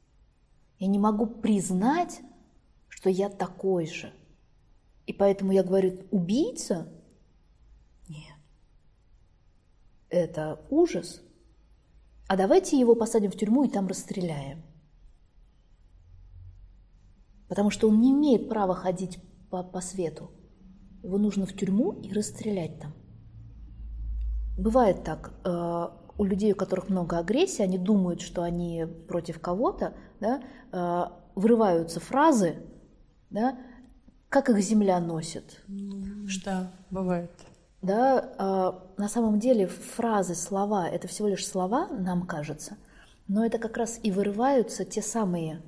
Я 0.79 0.87
не 0.87 0.99
могу 0.99 1.27
признать, 1.27 2.19
что 3.03 3.09
я 3.09 3.27
такой 3.27 3.85
же. 3.85 4.13
И 5.07 5.11
поэтому 5.11 5.51
я 5.51 5.61
говорю, 5.61 6.05
убийца? 6.09 6.87
Нет. 8.07 8.37
Это 10.07 10.61
ужас. 10.69 11.21
А 12.29 12.37
давайте 12.37 12.79
его 12.79 12.95
посадим 12.95 13.29
в 13.29 13.35
тюрьму 13.35 13.65
и 13.65 13.69
там 13.69 13.87
расстреляем. 13.87 14.63
Потому 17.49 17.71
что 17.71 17.89
он 17.89 17.99
не 17.99 18.11
имеет 18.11 18.47
права 18.47 18.73
ходить 18.73 19.19
по, 19.49 19.63
по 19.63 19.81
свету. 19.81 20.31
Его 21.03 21.17
нужно 21.17 21.45
в 21.45 21.51
тюрьму 21.51 21.91
и 21.91 22.13
расстрелять 22.13 22.79
там. 22.79 22.93
Бывает 24.57 25.03
так, 25.03 25.33
э, 25.43 25.87
у 26.17 26.23
людей, 26.23 26.53
у 26.53 26.55
которых 26.55 26.87
много 26.87 27.17
агрессии, 27.17 27.63
они 27.63 27.77
думают, 27.77 28.21
что 28.21 28.43
они 28.43 28.85
против 29.09 29.41
кого-то, 29.41 29.93
да, 30.21 30.41
э, 30.71 31.03
вырываются 31.35 31.99
фразы, 31.99 32.63
да, 33.33 33.57
как 34.29 34.49
их 34.49 34.59
земля 34.59 34.99
носит. 34.99 35.61
Ну, 35.67 36.25
да, 36.45 36.71
бывает. 36.89 37.31
Да, 37.81 38.33
а, 38.37 38.93
на 38.97 39.09
самом 39.09 39.39
деле 39.39 39.67
фразы, 39.67 40.35
слова– 40.35 40.87
это 40.89 41.07
всего 41.07 41.27
лишь 41.27 41.45
слова, 41.45 41.89
нам 41.89 42.25
кажется, 42.25 42.77
но 43.27 43.45
это 43.45 43.57
как 43.57 43.75
раз 43.75 43.99
и 44.01 44.11
вырываются 44.11 44.85
те 44.85 45.01
самые. 45.01 45.61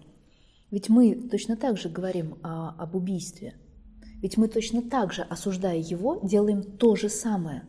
Ведь 0.71 0.89
мы 0.89 1.15
точно 1.15 1.57
так 1.57 1.77
же 1.77 1.89
говорим 1.89 2.37
о- 2.43 2.69
об 2.77 2.95
убийстве. 2.95 3.55
Ведь 4.21 4.37
мы 4.37 4.47
точно 4.47 4.81
так 4.81 5.11
же, 5.11 5.23
осуждая 5.23 5.77
его, 5.77 6.19
делаем 6.23 6.63
то 6.63 6.95
же 6.95 7.09
самое. 7.09 7.63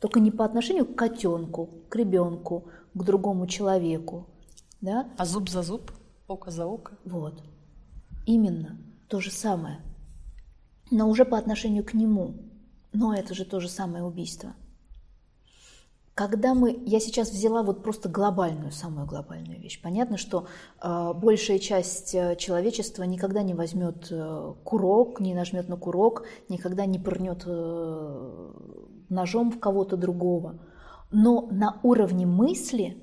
Только 0.00 0.20
не 0.20 0.30
по 0.30 0.44
отношению 0.44 0.86
к 0.86 0.96
котенку, 0.96 1.70
к 1.88 1.96
ребенку, 1.96 2.68
к 2.94 3.02
другому 3.02 3.46
человеку. 3.46 4.26
Да? 4.80 5.08
А 5.18 5.24
зуб 5.24 5.48
за 5.48 5.62
зуб, 5.62 5.92
око 6.26 6.50
за 6.50 6.66
око. 6.66 6.92
Вот. 7.04 7.42
Именно 8.24 8.78
то 9.08 9.20
же 9.20 9.30
самое. 9.30 9.80
Но 10.90 11.08
уже 11.08 11.24
по 11.24 11.38
отношению 11.38 11.84
к 11.84 11.94
нему. 11.94 12.34
Но 12.92 13.14
это 13.14 13.34
же 13.34 13.44
то 13.44 13.60
же 13.60 13.68
самое 13.68 14.04
убийство. 14.04 14.54
Когда 16.14 16.54
мы, 16.54 16.82
я 16.86 16.98
сейчас 16.98 17.30
взяла 17.30 17.62
вот 17.62 17.82
просто 17.82 18.08
глобальную, 18.08 18.72
самую 18.72 19.06
глобальную 19.06 19.60
вещь. 19.60 19.82
Понятно, 19.82 20.16
что 20.16 20.46
э, 20.80 21.12
большая 21.14 21.58
часть 21.58 22.14
э, 22.14 22.36
человечества 22.36 23.02
никогда 23.02 23.42
не 23.42 23.52
возьмет 23.52 24.08
э, 24.10 24.54
курок, 24.64 25.20
не 25.20 25.34
нажмет 25.34 25.68
на 25.68 25.76
курок, 25.76 26.24
никогда 26.48 26.86
не 26.86 26.98
пырнет 26.98 27.42
э, 27.44 28.52
ножом 29.10 29.50
в 29.50 29.60
кого-то 29.60 29.98
другого. 29.98 30.58
Но 31.10 31.48
на 31.50 31.80
уровне 31.82 32.24
мысли, 32.24 32.96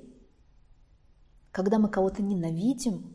когда 1.52 1.78
мы 1.78 1.88
кого-то 1.88 2.20
ненавидим, 2.20 3.13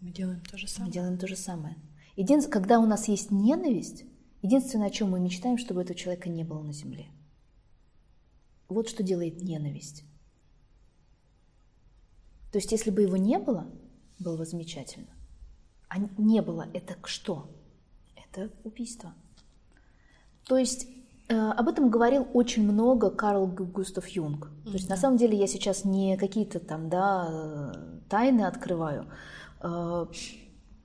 Мы 0.00 0.10
делаем 0.10 0.40
то 0.40 0.56
же 0.56 0.64
мы 0.64 0.68
самое. 0.68 0.92
делаем 0.92 1.18
то 1.18 1.26
же 1.26 1.36
самое. 1.36 1.76
Единственное, 2.16 2.52
когда 2.52 2.78
у 2.78 2.86
нас 2.86 3.08
есть 3.08 3.30
ненависть, 3.30 4.04
единственное, 4.42 4.88
о 4.88 4.90
чем 4.90 5.10
мы 5.10 5.20
мечтаем, 5.20 5.58
чтобы 5.58 5.82
этого 5.82 5.98
человека 5.98 6.28
не 6.28 6.44
было 6.44 6.62
на 6.62 6.72
земле. 6.72 7.06
Вот 8.68 8.88
что 8.88 9.02
делает 9.02 9.42
ненависть. 9.42 10.04
То 12.52 12.58
есть, 12.58 12.72
если 12.72 12.90
бы 12.90 13.02
его 13.02 13.16
не 13.16 13.38
было, 13.38 13.66
было 14.18 14.36
бы 14.36 14.44
замечательно. 14.44 15.08
А 15.88 15.98
не 16.18 16.42
было, 16.42 16.66
это 16.72 16.96
что? 17.04 17.50
Это 18.14 18.50
убийство. 18.64 19.14
То 20.44 20.58
есть 20.58 20.86
э, 21.28 21.34
об 21.36 21.68
этом 21.68 21.90
говорил 21.90 22.26
очень 22.34 22.62
много 22.62 23.10
Карл 23.10 23.46
Гу- 23.46 23.64
Густав 23.66 24.06
Юнг. 24.08 24.50
То 24.64 24.72
есть 24.72 24.88
на 24.88 24.96
самом 24.96 25.16
деле 25.18 25.38
я 25.38 25.46
сейчас 25.46 25.84
не 25.84 26.16
какие-то 26.16 26.58
там 26.60 26.88
да, 26.88 27.28
э, 27.30 28.00
тайны 28.08 28.42
открываю. 28.42 29.06
Э, 29.60 30.06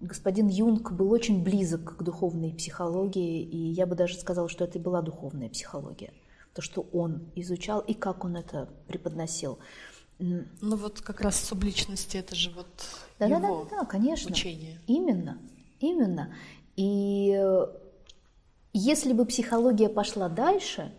Господин 0.04 0.50
Юнг 0.50 0.92
был 0.92 1.12
очень 1.14 1.42
близок 1.44 1.96
к 1.96 2.04
духовной 2.04 2.52
психологии, 2.54 3.42
и 3.42 3.58
я 3.58 3.86
бы 3.86 3.96
даже 3.96 4.18
сказала, 4.18 4.50
что 4.50 4.66
это 4.66 4.78
и 4.78 4.82
была 4.82 5.02
духовная 5.02 5.48
психология. 5.48 6.12
То, 6.54 6.62
что 6.62 6.82
он 6.92 7.32
изучал 7.36 7.80
и 7.80 7.94
как 7.94 8.26
он 8.26 8.36
это 8.36 8.68
преподносил. 8.88 9.60
Ну 10.20 10.76
вот 10.76 11.00
как 11.00 11.22
раз 11.22 11.40
субличности, 11.40 12.18
это 12.18 12.36
же 12.36 12.52
вот 12.52 12.68
Да, 13.18 13.30
да, 13.30 13.38
его 13.38 13.66
да, 13.72 13.78
да, 13.80 13.86
конечно. 13.86 14.30
учение. 14.30 14.82
Именно, 14.88 15.38
именно. 15.80 16.36
И 16.76 17.34
э, 17.34 17.68
если 18.74 19.14
бы 19.14 19.26
психология 19.26 19.88
пошла 19.88 20.28
дальше, 20.28 20.92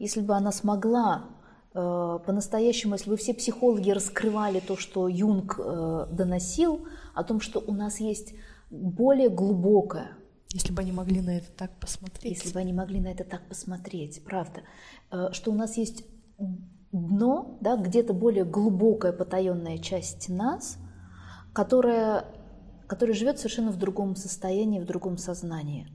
если 0.00 0.22
бы 0.22 0.34
она 0.34 0.50
смогла 0.50 1.26
э, 1.72 2.18
по-настоящему, 2.26 2.94
если 2.94 3.10
бы 3.10 3.16
все 3.16 3.32
психологи 3.32 3.92
раскрывали 3.92 4.58
то, 4.58 4.76
что 4.76 5.06
Юнг 5.06 5.54
э, 5.56 6.06
доносил, 6.10 6.84
о 7.14 7.24
том, 7.24 7.40
что 7.40 7.60
у 7.60 7.72
нас 7.72 8.00
есть 8.00 8.34
более 8.70 9.28
глубокое, 9.28 10.16
Если 10.52 10.72
бы 10.72 10.82
они 10.82 10.92
могли 10.92 11.20
на 11.20 11.36
это 11.38 11.50
так 11.52 11.78
посмотреть. 11.78 12.38
если 12.38 12.52
бы 12.52 12.60
они 12.60 12.72
могли 12.72 13.00
на 13.00 13.08
это 13.08 13.24
так 13.24 13.48
посмотреть, 13.48 14.24
правда, 14.24 14.62
э, 15.10 15.28
что 15.32 15.52
у 15.52 15.54
нас 15.54 15.76
есть 15.76 16.04
дно, 16.92 17.58
да, 17.60 17.76
где-то 17.76 18.12
более 18.12 18.44
глубокая 18.44 19.12
потаенная 19.12 19.78
часть 19.78 20.28
нас, 20.28 20.78
которая, 21.52 22.24
которая 22.86 23.14
живет 23.14 23.38
совершенно 23.38 23.70
в 23.70 23.76
другом 23.76 24.16
состоянии, 24.16 24.80
в 24.80 24.86
другом 24.86 25.18
сознании. 25.18 25.88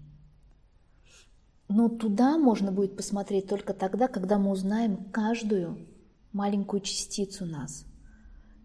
Но 1.67 1.89
туда 1.89 2.37
можно 2.37 2.71
будет 2.71 2.95
посмотреть 2.95 3.47
только 3.47 3.73
тогда, 3.73 4.07
когда 4.07 4.37
мы 4.37 4.51
узнаем 4.51 5.05
каждую 5.11 5.87
маленькую 6.31 6.81
частицу 6.81 7.45
нас. 7.45 7.85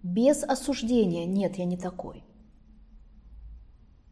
Без 0.03 0.43
осуждения 0.43 1.25
«нет, 1.27 1.57
я 1.57 1.65
не 1.65 1.77
такой». 1.77 2.25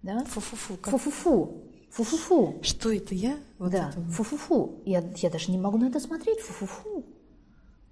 Да? 0.02 0.24
Фу-фу-фу. 0.24 0.76
как- 0.80 0.90
Фу-фу-фу, 0.92 1.62
фу-фу-фу. 1.90 2.58
Что 2.62 2.92
это 2.92 3.14
я? 3.14 3.36
Вот 3.58 3.72
да, 3.72 3.90
это 3.90 4.00
фу-фу-фу. 4.02 4.82
Я, 4.84 5.02
я 5.16 5.30
даже 5.30 5.50
не 5.50 5.58
могу 5.58 5.78
на 5.78 5.86
это 5.88 6.00
смотреть, 6.00 6.40
фу-фу-фу. 6.40 7.04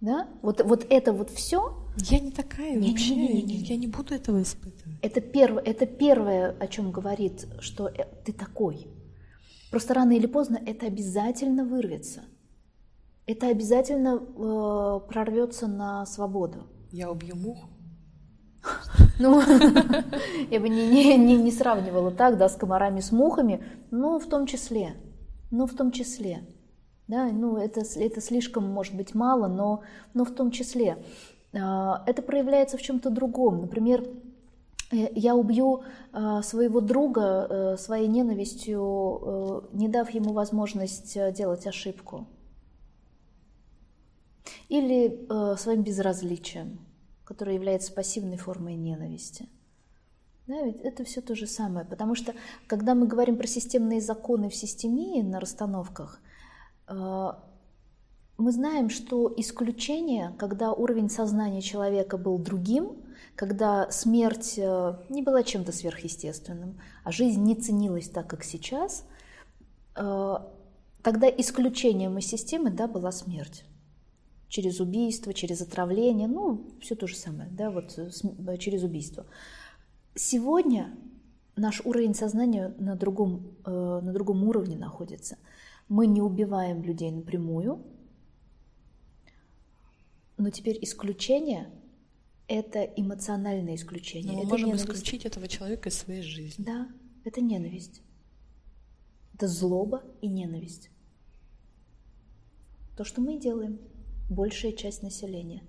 Да? 0.00 0.28
Вот, 0.42 0.60
вот 0.64 0.86
это 0.90 1.12
вот 1.12 1.30
все, 1.30 1.74
Я 2.10 2.20
не 2.20 2.30
такая 2.30 2.76
Не-не-не-не-не. 2.76 3.40
вообще. 3.56 3.74
Я 3.74 3.76
не 3.76 3.86
буду 3.86 4.14
этого 4.14 4.42
испытывать. 4.42 4.98
это, 5.02 5.20
перв, 5.20 5.56
это 5.64 5.86
первое, 5.86 6.50
о 6.60 6.66
чем 6.68 6.92
говорит, 6.92 7.46
что 7.60 7.88
э, 7.88 8.04
ты 8.24 8.32
такой. 8.32 8.86
Просто 9.70 9.94
рано 9.94 10.12
или 10.12 10.26
поздно 10.26 10.60
это 10.64 10.86
обязательно 10.86 11.64
вырвется. 11.64 12.22
Это 13.26 13.48
обязательно 13.48 14.20
э, 14.22 15.08
прорвется 15.08 15.66
на 15.66 16.06
свободу. 16.06 16.66
Я 16.92 17.10
убью 17.10 17.34
муху. 17.34 17.66
Ну, 19.18 19.40
я 20.50 20.60
бы 20.60 20.68
не, 20.68 20.86
не, 20.88 21.16
не, 21.16 21.36
не 21.36 21.50
сравнивала 21.50 22.10
так, 22.10 22.36
да, 22.36 22.50
с 22.50 22.56
комарами, 22.56 23.00
с 23.00 23.12
мухами, 23.12 23.64
но 23.90 24.18
в 24.18 24.26
том 24.26 24.46
числе, 24.46 24.94
ну, 25.50 25.66
в 25.66 25.74
том 25.74 25.90
числе, 25.90 26.44
да, 27.08 27.30
ну, 27.32 27.56
это, 27.56 27.82
это 27.96 28.20
слишком, 28.20 28.64
может 28.64 28.94
быть, 28.94 29.14
мало, 29.14 29.46
но, 29.46 29.82
но 30.12 30.24
в 30.24 30.32
том 30.32 30.50
числе. 30.50 30.98
А, 31.54 32.02
Это 32.06 32.22
проявляется 32.22 32.76
в 32.76 32.82
чем-то 32.82 33.10
другом. 33.10 33.60
Например, 33.60 34.04
э, 34.92 35.08
я 35.14 35.34
убью 35.34 35.84
а, 36.12 36.42
своего 36.42 36.80
друга 36.80 37.46
э, 37.48 37.76
своей 37.78 38.08
ненавистью, 38.08 38.82
э, 38.82 39.60
не 39.76 39.88
дав 39.88 40.10
ему 40.10 40.32
возможность 40.32 41.16
делать 41.34 41.66
ошибку. 41.66 42.26
Или 44.68 45.26
своим 45.56 45.82
безразличием, 45.82 46.80
которое 47.26 47.54
является 47.54 47.92
пассивной 47.92 48.38
формой 48.38 48.76
ненависти. 48.76 49.48
Да, 50.46 50.62
ведь 50.62 50.80
это 50.80 51.04
все 51.04 51.20
то 51.20 51.34
же 51.34 51.46
самое. 51.46 51.84
Потому 51.84 52.14
что, 52.14 52.32
когда 52.68 52.94
мы 52.94 53.06
говорим 53.06 53.36
про 53.36 53.48
системные 53.48 54.00
законы 54.00 54.48
в 54.48 54.54
системии 54.54 55.20
на 55.20 55.40
расстановках, 55.40 56.20
э, 56.86 57.32
мы 58.38 58.52
знаем, 58.52 58.88
что 58.88 59.32
исключение, 59.36 60.34
когда 60.38 60.72
уровень 60.72 61.10
сознания 61.10 61.62
человека 61.62 62.16
был 62.16 62.38
другим, 62.38 63.02
когда 63.34 63.90
смерть 63.90 64.54
э, 64.56 64.94
не 65.08 65.22
была 65.22 65.42
чем-то 65.42 65.72
сверхъестественным, 65.72 66.80
а 67.02 67.10
жизнь 67.10 67.42
не 67.42 67.56
ценилась 67.56 68.08
так, 68.08 68.28
как 68.28 68.44
сейчас, 68.44 69.04
э, 69.96 70.36
тогда 71.02 71.28
исключением 71.28 72.18
из 72.18 72.26
системы 72.26 72.70
да, 72.70 72.86
была 72.86 73.10
смерть. 73.10 73.64
Через 74.48 74.80
убийство, 74.80 75.34
через 75.34 75.60
отравление, 75.60 76.28
ну, 76.28 76.64
все 76.80 76.94
то 76.94 77.06
же 77.06 77.16
самое, 77.16 77.48
да, 77.50 77.70
вот 77.70 77.98
через 78.58 78.82
убийство. 78.82 79.26
Сегодня 80.14 80.96
наш 81.56 81.80
уровень 81.84 82.14
сознания 82.14 82.74
на 82.78 82.96
другом, 82.96 83.56
э, 83.64 84.00
на 84.02 84.12
другом 84.12 84.44
уровне 84.44 84.76
находится. 84.76 85.38
Мы 85.88 86.06
не 86.06 86.22
убиваем 86.22 86.82
людей 86.82 87.10
напрямую, 87.10 87.82
но 90.36 90.50
теперь 90.50 90.78
исключение– 90.82 91.70
это 92.48 92.82
эмоциональное 92.82 93.74
исключение. 93.74 94.32
Но 94.32 94.38
мы 94.38 94.44
это 94.44 94.50
можем 94.50 94.68
ненависть. 94.68 94.84
исключить 94.84 95.26
этого 95.26 95.48
человека 95.48 95.88
из 95.88 95.98
своей 95.98 96.22
жизни. 96.22 96.62
Да, 96.62 96.88
это 97.24 97.40
ненависть. 97.40 98.02
Это 99.34 99.48
злоба 99.48 100.02
и 100.20 100.28
ненависть. 100.28 100.90
То, 102.96 103.04
что 103.04 103.20
мы 103.20 103.38
делаем, 103.38 103.78
большая 104.28 104.72
часть 104.72 105.02
населения. 105.02 105.62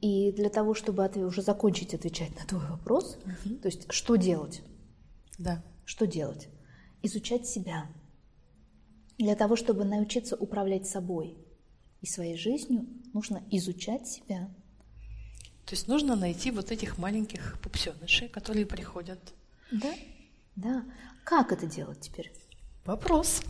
И 0.00 0.32
для 0.32 0.50
того, 0.50 0.74
чтобы 0.74 1.08
уже 1.24 1.42
закончить 1.42 1.94
отвечать 1.94 2.34
на 2.38 2.44
твой 2.44 2.66
вопрос, 2.66 3.16
угу. 3.24 3.56
то 3.56 3.68
есть 3.68 3.90
что 3.90 4.16
делать? 4.16 4.62
Да. 5.38 5.64
Что 5.84 6.06
делать? 6.06 6.48
Изучать 7.02 7.46
себя. 7.46 7.88
Для 9.18 9.36
того, 9.36 9.56
чтобы 9.56 9.84
научиться 9.84 10.36
управлять 10.36 10.86
собой 10.86 11.38
и 12.00 12.06
своей 12.06 12.36
жизнью, 12.36 12.86
нужно 13.12 13.42
изучать 13.50 14.06
себя. 14.08 14.52
То 15.64 15.72
есть 15.74 15.88
нужно 15.88 16.16
найти 16.16 16.50
вот 16.50 16.70
этих 16.70 16.98
маленьких 16.98 17.58
пупсенышей, 17.62 18.28
которые 18.28 18.66
приходят. 18.66 19.18
Да, 19.70 19.94
да. 20.56 20.84
Как 21.24 21.52
это 21.52 21.66
делать 21.66 22.00
теперь? 22.00 22.30
Вопрос. 22.84 23.42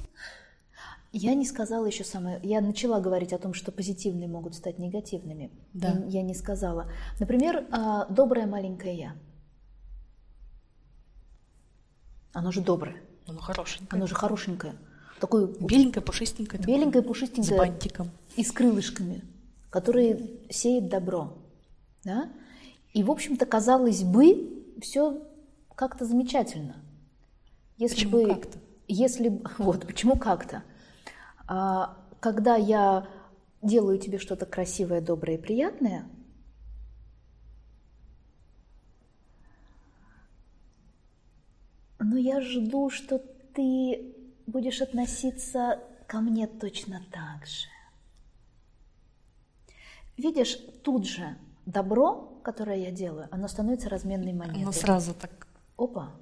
Я 1.16 1.34
не 1.34 1.46
сказала 1.46 1.86
еще 1.86 2.02
самое. 2.02 2.40
Я 2.42 2.60
начала 2.60 2.98
говорить 2.98 3.32
о 3.32 3.38
том, 3.38 3.54
что 3.54 3.70
позитивные 3.70 4.26
могут 4.26 4.56
стать 4.56 4.80
негативными. 4.80 5.52
Да. 5.72 5.90
Я, 6.08 6.18
я 6.18 6.22
не 6.22 6.34
сказала. 6.34 6.90
Например, 7.20 7.64
а, 7.70 8.06
доброе 8.06 8.46
маленькое 8.46 8.96
я. 8.96 9.16
Оно 12.32 12.50
же 12.50 12.60
доброе. 12.60 12.96
Оно 13.28 13.38
хорошенькое. 13.38 13.96
Оно 13.96 14.08
же 14.08 14.16
хорошенькое. 14.16 14.74
Такое 15.20 15.46
беленькое, 15.46 16.04
пушистенькое. 16.04 16.60
Беленькое, 16.60 17.04
пушистенькое. 17.04 17.54
С 17.54 17.58
бантиком. 17.58 18.10
И 18.34 18.42
с 18.42 18.50
крылышками, 18.50 19.22
которые 19.70 20.40
сеет 20.50 20.88
добро. 20.88 21.38
Да? 22.02 22.28
И, 22.92 23.04
в 23.04 23.10
общем-то, 23.12 23.46
казалось 23.46 24.02
бы, 24.02 24.64
все 24.82 25.22
как-то 25.76 26.06
замечательно. 26.06 26.74
Если 27.76 27.94
почему 27.94 28.22
бы, 28.22 28.34
как-то? 28.34 28.58
Если, 28.88 29.40
вот, 29.58 29.86
почему 29.86 30.16
как-то? 30.16 30.64
А, 31.46 31.96
когда 32.20 32.56
я 32.56 33.08
делаю 33.62 33.98
тебе 33.98 34.18
что-то 34.18 34.46
красивое, 34.46 35.00
доброе 35.00 35.36
и 35.36 35.40
приятное, 35.40 36.06
но 41.98 42.16
я 42.16 42.40
жду, 42.40 42.90
что 42.90 43.18
ты 43.54 44.14
будешь 44.46 44.80
относиться 44.80 45.80
ко 46.06 46.20
мне 46.20 46.46
точно 46.46 47.02
так 47.10 47.46
же. 47.46 47.66
Видишь, 50.16 50.58
тут 50.82 51.06
же 51.06 51.36
добро, 51.66 52.40
которое 52.44 52.78
я 52.78 52.90
делаю, 52.90 53.28
оно 53.30 53.48
становится 53.48 53.88
разменной 53.88 54.32
монетой. 54.32 54.62
Оно 54.62 54.72
сразу 54.72 55.14
так. 55.14 55.48
Опа. 55.76 56.12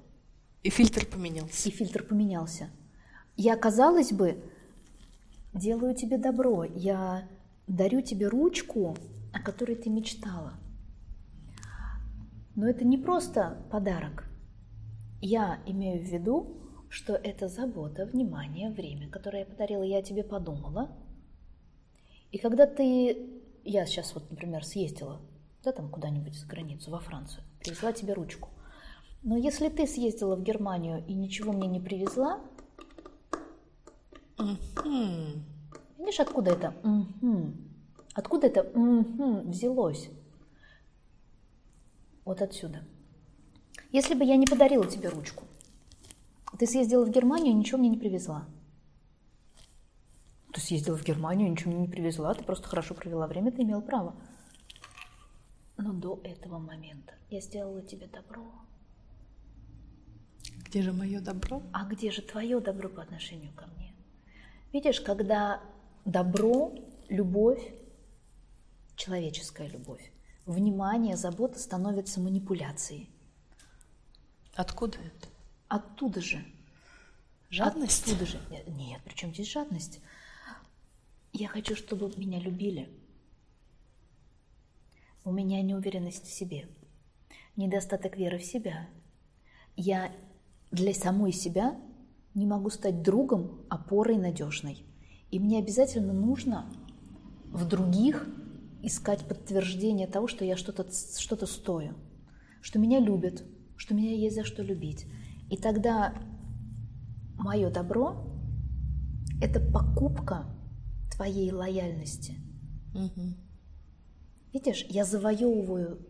И 0.63 0.69
фильтр 0.69 1.05
поменялся. 1.05 1.69
И 1.69 1.71
фильтр 1.71 2.03
поменялся. 2.03 2.69
Я, 3.35 3.55
казалось 3.55 4.13
бы, 4.13 4.41
делаю 5.53 5.95
тебе 5.95 6.17
добро, 6.17 6.63
я 6.63 7.27
дарю 7.67 8.01
тебе 8.01 8.27
ручку, 8.27 8.95
о 9.31 9.39
которой 9.39 9.75
ты 9.75 9.89
мечтала. 9.89 10.53
Но 12.55 12.67
это 12.67 12.85
не 12.85 12.97
просто 12.97 13.57
подарок. 13.71 14.29
Я 15.21 15.59
имею 15.65 16.03
в 16.03 16.07
виду, 16.07 16.57
что 16.89 17.13
это 17.13 17.47
забота, 17.47 18.05
внимание, 18.05 18.69
время, 18.69 19.09
которое 19.09 19.39
я 19.39 19.45
подарила, 19.45 19.81
я 19.81 20.01
тебе 20.03 20.23
подумала. 20.23 20.91
И 22.31 22.37
когда 22.37 22.67
ты, 22.67 23.41
я 23.63 23.85
сейчас 23.85 24.13
вот, 24.13 24.29
например, 24.29 24.63
съездила, 24.63 25.19
да, 25.63 25.71
там 25.71 25.89
куда-нибудь 25.89 26.35
за 26.35 26.45
границу, 26.45 26.91
во 26.91 26.99
Францию, 26.99 27.43
привезла 27.59 27.93
тебе 27.93 28.13
ручку. 28.13 28.49
Но 29.23 29.37
если 29.37 29.69
ты 29.69 29.87
съездила 29.87 30.35
в 30.35 30.43
Германию 30.43 31.03
и 31.07 31.13
ничего 31.13 31.53
мне 31.53 31.67
не 31.67 31.79
привезла, 31.79 32.41
Угу. 34.37 35.43
Видишь, 35.99 36.19
откуда 36.19 36.51
это? 36.51 36.73
Угу. 36.83 37.53
Откуда 38.13 38.47
это 38.47 38.63
угу 38.63 39.49
взялось? 39.49 40.09
Вот 42.25 42.41
отсюда. 42.41 42.83
Если 43.91 44.15
бы 44.15 44.23
я 44.23 44.37
не 44.37 44.45
подарила 44.45 44.85
тебе 44.87 45.09
ручку, 45.09 45.43
ты 46.57 46.67
съездила 46.67 47.05
в 47.05 47.09
Германию 47.09 47.51
и 47.51 47.55
ничего 47.55 47.79
мне 47.79 47.89
не 47.89 47.97
привезла. 47.97 48.45
Ты 50.53 50.61
съездила 50.61 50.97
в 50.97 51.03
Германию, 51.03 51.49
ничего 51.49 51.71
мне 51.71 51.81
не 51.81 51.87
привезла, 51.87 52.33
ты 52.33 52.43
просто 52.43 52.67
хорошо 52.67 52.93
провела 52.93 53.27
время, 53.27 53.51
ты 53.51 53.63
имела 53.63 53.81
право. 53.81 54.15
Но 55.77 55.93
до 55.93 56.21
этого 56.23 56.59
момента 56.59 57.13
я 57.29 57.41
сделала 57.41 57.81
тебе 57.81 58.07
добро. 58.07 58.45
Где 60.59 60.81
же 60.83 60.93
мое 60.93 61.19
добро? 61.19 61.61
А 61.71 61.85
где 61.85 62.11
же 62.11 62.21
твое 62.21 62.59
добро 62.59 62.87
по 62.89 63.01
отношению 63.01 63.51
ко 63.53 63.65
мне? 63.67 63.82
Видишь, 64.73 65.01
когда 65.01 65.61
добро, 66.03 66.73
любовь, 67.07 67.61
человеческая 68.95 69.67
любовь, 69.67 70.11
внимание, 70.47 71.15
забота 71.15 71.59
становятся 71.59 72.19
манипуляцией. 72.19 73.07
Откуда 74.55 74.97
это? 74.97 75.27
Оттуда 75.67 76.21
же. 76.21 76.43
Жадность? 77.51 78.07
Оттуда 78.07 78.25
же. 78.25 78.39
Нет, 78.67 78.99
при 79.03 79.13
чем 79.13 79.31
здесь 79.31 79.51
жадность? 79.51 80.01
Я 81.33 81.47
хочу, 81.47 81.75
чтобы 81.75 82.11
меня 82.17 82.39
любили. 82.39 82.89
У 85.23 85.31
меня 85.31 85.61
неуверенность 85.61 86.25
в 86.25 86.33
себе, 86.33 86.67
недостаток 87.55 88.17
веры 88.17 88.39
в 88.39 88.43
себя. 88.43 88.89
Я 89.75 90.11
для 90.71 90.95
самой 90.95 91.31
себя 91.31 91.79
не 92.35 92.45
могу 92.47 92.69
стать 92.69 93.03
другом, 93.03 93.61
опорой 93.69 94.17
надежной. 94.17 94.85
И 95.29 95.39
мне 95.39 95.59
обязательно 95.59 96.13
нужно 96.13 96.69
в 97.51 97.67
других 97.67 98.27
искать 98.81 99.25
подтверждение 99.27 100.07
того, 100.07 100.27
что 100.27 100.43
я 100.43 100.57
что-то 100.57 100.87
что 100.91 101.45
стою, 101.45 101.93
что 102.61 102.79
меня 102.79 102.99
любят, 102.99 103.43
что 103.75 103.93
меня 103.93 104.13
есть 104.13 104.35
за 104.35 104.43
что 104.43 104.63
любить. 104.63 105.05
И 105.49 105.57
тогда 105.57 106.13
мое 107.35 107.69
добро– 107.69 108.27
это 109.41 109.59
покупка 109.59 110.45
твоей 111.15 111.51
лояльности. 111.51 112.35
Угу. 112.93 113.35
Видишь, 114.53 114.85
я 114.89 115.05
завоевываю 115.05 116.05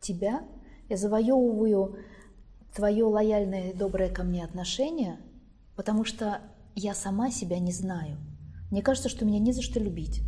тебя, 0.00 0.46
я 0.88 0.96
завоевываю 0.96 1.98
твое 2.74 3.04
лояльное 3.04 3.70
и 3.70 3.76
доброе 3.76 4.10
ко 4.10 4.22
мне 4.22 4.44
отношение– 4.44 5.18
потому 5.76 6.04
что 6.04 6.40
я 6.74 6.94
сама 6.94 7.30
себя 7.30 7.58
не 7.58 7.72
знаю. 7.72 8.16
Мне 8.70 8.82
кажется, 8.82 9.08
что 9.08 9.24
меня 9.24 9.38
не 9.38 9.52
за 9.52 9.62
что 9.62 9.78
любить. 9.78 10.22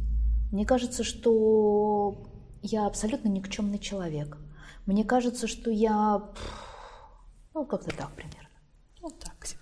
Мне 0.52 0.64
кажется, 0.64 1.02
что 1.02 2.22
я 2.62 2.86
абсолютно 2.86 3.28
никчемный 3.28 3.78
человек. 3.78 4.38
Мне 4.86 5.04
кажется, 5.04 5.46
что 5.46 5.70
я... 5.70 6.22
Ну, 7.54 7.66
как-то 7.66 7.90
так 7.90 8.10
примерно. 8.12 8.48
Ну, 9.00 9.10
так 9.10 9.44
себе. 9.44 9.60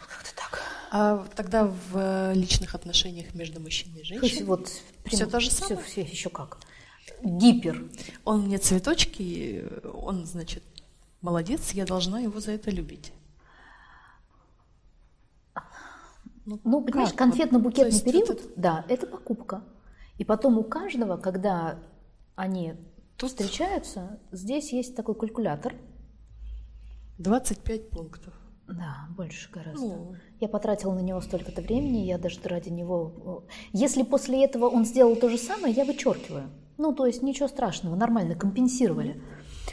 Как-то 0.00 0.34
так. 0.34 0.60
А 0.90 1.26
тогда 1.36 1.66
в 1.66 1.96
э, 1.96 2.34
личных 2.34 2.74
отношениях 2.74 3.34
между 3.34 3.60
мужчиной 3.60 4.00
и 4.00 4.04
женщиной? 4.04 4.44
Вот, 4.44 4.70
прям, 5.04 5.14
все 5.14 5.26
то 5.26 5.40
же 5.40 5.50
самое? 5.50 5.76
Все, 5.84 6.02
все 6.04 6.10
еще 6.10 6.30
как. 6.30 6.58
Гипер. 7.22 7.90
Он 8.24 8.42
мне 8.42 8.58
цветочки, 8.58 9.64
он, 9.92 10.26
значит, 10.26 10.62
молодец, 11.20 11.72
я 11.72 11.84
должна 11.84 12.20
его 12.20 12.40
за 12.40 12.52
это 12.52 12.70
любить. 12.70 13.12
Ну, 16.46 16.60
ну 16.64 16.82
понимаешь, 16.82 17.14
конфетно-букетный 17.14 17.90
вот, 17.92 18.04
период, 18.04 18.30
это... 18.30 18.42
да, 18.56 18.84
это 18.88 19.06
покупка. 19.06 19.64
И 20.18 20.24
потом 20.24 20.58
у 20.58 20.64
каждого, 20.64 21.16
когда 21.16 21.78
они 22.34 22.74
Тут... 23.16 23.30
встречаются, 23.30 24.20
здесь 24.30 24.72
есть 24.72 24.94
такой 24.94 25.14
калькулятор. 25.14 25.74
25 27.18 27.90
пунктов. 27.90 28.34
Да, 28.66 29.08
больше 29.16 29.50
гораздо. 29.50 29.80
Ну... 29.80 30.16
Я 30.40 30.48
потратила 30.48 30.92
на 30.94 31.00
него 31.00 31.20
столько-то 31.20 31.62
времени, 31.62 31.98
я 31.98 32.18
даже 32.18 32.40
ради 32.44 32.70
него... 32.70 33.44
Если 33.72 34.02
после 34.02 34.44
этого 34.44 34.66
он 34.66 34.84
сделал 34.84 35.16
то 35.16 35.28
же 35.28 35.38
самое, 35.38 35.74
я 35.74 35.84
вычеркиваю. 35.84 36.50
Ну, 36.76 36.92
то 36.92 37.06
есть 37.06 37.22
ничего 37.22 37.48
страшного, 37.48 37.94
нормально, 37.94 38.34
компенсировали. 38.34 39.22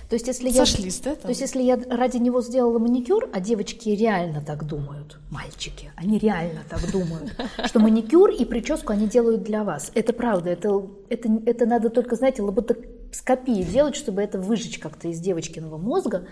То 0.09 0.15
есть, 0.15 0.27
если 0.27 0.49
Сошлись, 0.51 1.01
я, 1.03 1.11
да? 1.11 1.15
То 1.15 1.29
есть, 1.29 1.41
если 1.41 1.61
я 1.61 1.79
ради 1.89 2.17
него 2.17 2.41
сделала 2.41 2.79
маникюр, 2.79 3.29
а 3.33 3.39
девочки 3.39 3.89
реально 3.89 4.41
так 4.41 4.65
думают, 4.65 5.19
мальчики, 5.29 5.91
они 5.95 6.17
реально 6.17 6.61
так 6.69 6.91
думают, 6.91 7.33
что 7.65 7.79
маникюр 7.79 8.29
и 8.29 8.45
прическу 8.45 8.93
они 8.93 9.07
делают 9.07 9.43
для 9.43 9.63
вас. 9.63 9.91
Это 9.93 10.13
правда, 10.13 10.49
это, 10.49 10.87
это, 11.09 11.29
это 11.45 11.65
надо 11.65 11.89
только, 11.89 12.15
знаете, 12.15 12.41
лоботоскопии 12.41 13.63
делать, 13.63 13.95
чтобы 13.95 14.21
это 14.21 14.39
выжечь 14.39 14.79
как-то 14.79 15.07
из 15.07 15.19
девочкиного 15.19 15.77
мозга. 15.77 16.27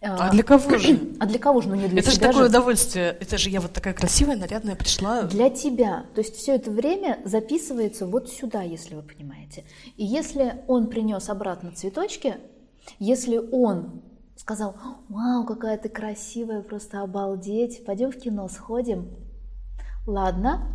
А 0.00 0.30
для 0.30 0.44
кого 0.44 0.78
же? 0.78 0.98
А 1.18 1.26
для 1.26 1.38
кого 1.38 1.60
же? 1.60 1.68
Ну 1.68 1.74
не 1.74 1.88
для 1.88 2.00
это 2.00 2.12
же 2.12 2.20
такое 2.20 2.44
же. 2.44 2.50
удовольствие. 2.50 3.16
Это 3.20 3.36
же 3.36 3.50
я 3.50 3.60
вот 3.60 3.72
такая 3.72 3.94
красивая, 3.94 4.36
нарядная 4.36 4.76
пришла. 4.76 5.22
Для 5.22 5.50
тебя. 5.50 6.06
То 6.14 6.20
есть 6.20 6.36
все 6.36 6.54
это 6.54 6.70
время 6.70 7.18
записывается 7.24 8.06
вот 8.06 8.30
сюда, 8.30 8.62
если 8.62 8.94
вы 8.94 9.02
понимаете. 9.02 9.64
И 9.96 10.04
если 10.04 10.62
он 10.68 10.86
принес 10.86 11.28
обратно 11.28 11.72
цветочки, 11.72 12.36
если 12.98 13.38
он 13.38 14.02
сказал, 14.36 14.76
вау, 15.08 15.44
какая 15.44 15.76
ты 15.78 15.88
красивая, 15.88 16.62
просто 16.62 17.02
обалдеть, 17.02 17.84
пойдем 17.84 18.10
в 18.10 18.16
кино 18.16 18.48
сходим. 18.48 19.08
Ладно, 20.06 20.68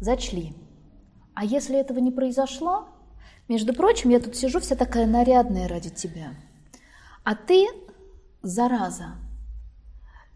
зачли. 0.00 0.54
А 1.34 1.44
если 1.44 1.78
этого 1.78 1.98
не 1.98 2.10
произошло, 2.10 2.88
между 3.48 3.72
прочим, 3.72 4.10
я 4.10 4.20
тут 4.20 4.36
сижу 4.36 4.60
вся 4.60 4.74
такая 4.74 5.06
нарядная 5.06 5.68
ради 5.68 5.90
тебя. 5.90 6.34
А 7.24 7.34
ты, 7.34 7.66
зараза, 8.42 9.14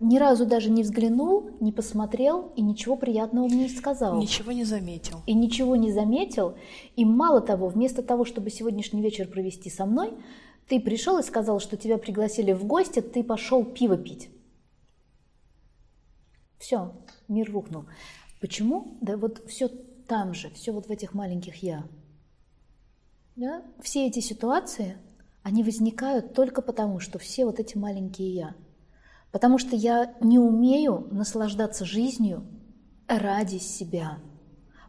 ни 0.02 0.18
разу 0.18 0.46
даже 0.46 0.70
не 0.70 0.82
взглянул, 0.82 1.50
не 1.60 1.70
посмотрел 1.70 2.52
и 2.56 2.62
ничего 2.62 2.96
приятного 2.96 3.46
мне 3.46 3.64
не 3.64 3.68
сказал. 3.68 4.18
Ничего 4.18 4.52
не 4.52 4.64
заметил. 4.64 5.18
И 5.26 5.34
ничего 5.34 5.76
не 5.76 5.92
заметил. 5.92 6.54
И 6.96 7.04
мало 7.04 7.40
того, 7.40 7.68
вместо 7.68 8.02
того, 8.02 8.24
чтобы 8.24 8.50
сегодняшний 8.50 9.00
вечер 9.00 9.28
провести 9.28 9.70
со 9.70 9.86
мной, 9.86 10.12
ты 10.72 10.80
пришел 10.80 11.18
и 11.18 11.22
сказал, 11.22 11.60
что 11.60 11.76
тебя 11.76 11.98
пригласили 11.98 12.52
в 12.52 12.64
гости, 12.64 13.02
ты 13.02 13.22
пошел 13.22 13.62
пиво 13.62 13.98
пить. 13.98 14.30
Все, 16.56 16.94
мир 17.28 17.52
рухнул. 17.52 17.84
Почему? 18.40 18.96
Да 19.02 19.18
вот 19.18 19.46
все 19.46 19.68
там 19.68 20.32
же, 20.32 20.48
все 20.48 20.72
вот 20.72 20.86
в 20.86 20.90
этих 20.90 21.12
маленьких 21.12 21.56
я. 21.56 21.86
Да? 23.36 23.64
Все 23.82 24.06
эти 24.06 24.20
ситуации, 24.20 24.96
они 25.42 25.62
возникают 25.62 26.32
только 26.32 26.62
потому, 26.62 27.00
что 27.00 27.18
все 27.18 27.44
вот 27.44 27.60
эти 27.60 27.76
маленькие 27.76 28.34
я. 28.34 28.56
Потому 29.30 29.58
что 29.58 29.76
я 29.76 30.14
не 30.22 30.38
умею 30.38 31.06
наслаждаться 31.10 31.84
жизнью 31.84 32.46
ради 33.08 33.58
себя. 33.58 34.20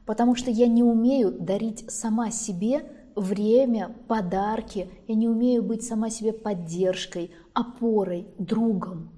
Потому 0.06 0.36
что 0.36 0.50
я 0.50 0.68
не 0.68 0.82
умею 0.82 1.38
дарить 1.38 1.92
сама 1.92 2.32
себе 2.32 3.03
время, 3.16 3.96
подарки. 4.08 4.90
Я 5.08 5.16
не 5.16 5.28
умею 5.28 5.64
быть 5.64 5.84
сама 5.84 6.10
себе 6.10 6.34
поддержкой, 6.34 7.32
опорой, 7.54 8.28
другом. 8.38 9.12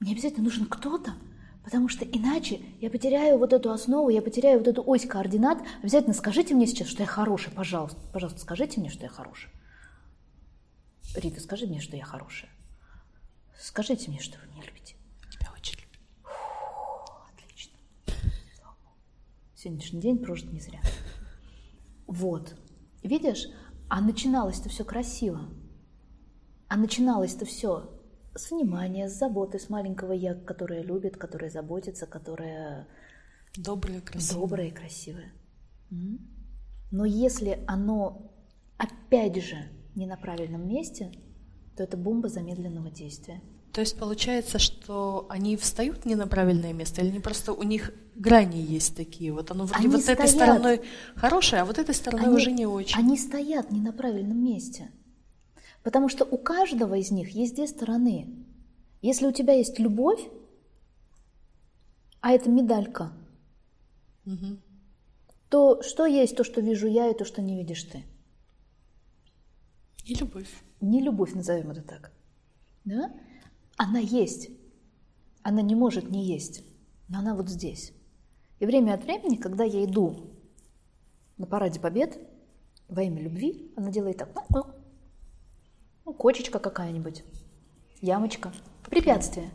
Мне 0.00 0.12
обязательно 0.12 0.44
нужен 0.44 0.66
кто-то, 0.66 1.14
потому 1.62 1.88
что 1.88 2.04
иначе 2.04 2.60
я 2.80 2.90
потеряю 2.90 3.38
вот 3.38 3.52
эту 3.52 3.70
основу, 3.70 4.08
я 4.08 4.20
потеряю 4.22 4.58
вот 4.58 4.68
эту 4.68 4.82
ось 4.84 5.06
координат. 5.06 5.62
Обязательно 5.82 6.14
скажите 6.14 6.54
мне 6.54 6.66
сейчас, 6.66 6.88
что 6.88 7.02
я 7.02 7.06
хороший, 7.06 7.52
пожалуйста. 7.52 7.98
Пожалуйста, 8.12 8.40
скажите 8.40 8.80
мне, 8.80 8.90
что 8.90 9.04
я 9.04 9.08
хороший. 9.08 9.50
Рита, 11.14 11.40
скажи 11.40 11.66
мне, 11.66 11.80
что 11.80 11.96
я 11.96 12.04
хорошая. 12.04 12.50
Скажите 13.58 14.10
мне, 14.10 14.20
что 14.20 14.36
вы 14.38 14.52
меня 14.52 14.62
любите. 14.66 14.96
Тебя 15.30 15.48
очень 15.56 15.78
люблю. 15.78 16.00
Отлично. 17.32 17.78
Сегодняшний 19.54 20.00
день 20.00 20.18
прожит 20.18 20.52
не 20.52 20.60
зря. 20.60 20.80
Вот. 22.14 22.54
Видишь, 23.02 23.48
а 23.88 24.00
начиналось-то 24.00 24.68
все 24.68 24.84
красиво. 24.84 25.40
А 26.68 26.76
начиналось-то 26.76 27.44
все 27.44 27.90
с 28.36 28.50
внимания, 28.50 29.08
с 29.08 29.18
заботы, 29.18 29.58
с 29.58 29.68
маленького 29.68 30.12
я, 30.12 30.34
которая 30.34 30.82
любит, 30.82 31.16
которая 31.16 31.50
заботится, 31.50 32.06
которая 32.06 32.86
Добрая, 33.56 34.00
красивая. 34.00 34.40
добрая 34.40 34.66
и 34.68 34.70
красивая. 34.70 35.32
Но 36.90 37.04
если 37.04 37.64
оно, 37.66 38.32
опять 38.78 39.42
же, 39.42 39.56
не 39.96 40.06
на 40.06 40.16
правильном 40.16 40.68
месте, 40.68 41.12
то 41.76 41.82
это 41.82 41.96
бомба 41.96 42.28
замедленного 42.28 42.90
действия. 42.90 43.42
То 43.74 43.80
есть 43.80 43.98
получается, 43.98 44.60
что 44.60 45.26
они 45.28 45.56
встают 45.56 46.04
не 46.04 46.14
на 46.14 46.28
правильное 46.28 46.72
место, 46.72 47.00
или 47.02 47.08
они 47.10 47.18
просто 47.18 47.52
у 47.52 47.64
них 47.64 47.92
грани 48.14 48.58
есть 48.58 48.96
такие. 48.96 49.32
Вот 49.32 49.50
оно 49.50 49.64
вроде 49.64 49.80
Они 49.84 49.88
вот 49.88 50.02
этой 50.08 50.28
стоят. 50.28 50.30
стороной 50.30 50.82
хорошее, 51.16 51.62
а 51.62 51.64
вот 51.64 51.78
этой 51.78 51.92
стороной 51.92 52.26
Они- 52.26 52.36
уже 52.36 52.52
не 52.52 52.66
очень. 52.66 52.96
Они 52.96 53.18
стоят 53.18 53.72
не 53.72 53.80
на 53.80 53.92
правильном 53.92 54.38
месте. 54.44 54.92
Потому 55.82 56.08
что 56.08 56.24
у 56.24 56.38
каждого 56.38 56.94
из 56.94 57.10
них 57.10 57.30
есть 57.30 57.56
две 57.56 57.66
стороны. 57.66 58.46
Если 59.02 59.26
у 59.26 59.32
тебя 59.32 59.54
есть 59.54 59.80
любовь, 59.80 60.20
а 62.20 62.30
это 62.30 62.48
медалька, 62.50 63.12
Мгм. 64.24 64.62
то 65.48 65.82
что 65.82 66.06
есть 66.06 66.36
то, 66.36 66.44
что 66.44 66.60
вижу 66.60 66.86
я, 66.86 67.10
и 67.10 67.14
то, 67.18 67.24
что 67.24 67.42
не 67.42 67.56
видишь 67.56 67.82
ты? 67.82 68.04
И 70.04 70.14
любовь. 70.14 70.48
Не 70.80 71.02
любовь, 71.02 71.34
назовем 71.34 71.72
это 71.72 71.82
так. 71.82 72.12
Да? 72.84 73.10
Она 73.76 73.98
есть. 73.98 74.50
Она 75.42 75.62
не 75.62 75.74
может 75.74 76.10
не 76.10 76.24
есть. 76.24 76.64
Но 77.08 77.18
она 77.18 77.34
вот 77.34 77.48
здесь. 77.48 77.92
И 78.60 78.66
время 78.66 78.94
от 78.94 79.04
времени, 79.04 79.36
когда 79.36 79.64
я 79.64 79.84
иду 79.84 80.30
на 81.36 81.46
параде 81.46 81.80
побед 81.80 82.18
во 82.88 83.02
имя 83.02 83.20
любви, 83.22 83.72
она 83.76 83.90
делает 83.90 84.18
так. 84.18 84.28
Ну, 84.34 84.42
ну. 84.50 84.66
Ну, 86.06 86.12
кочечка 86.12 86.58
какая-нибудь, 86.58 87.24
ямочка, 88.00 88.52
препятствие. 88.88 89.50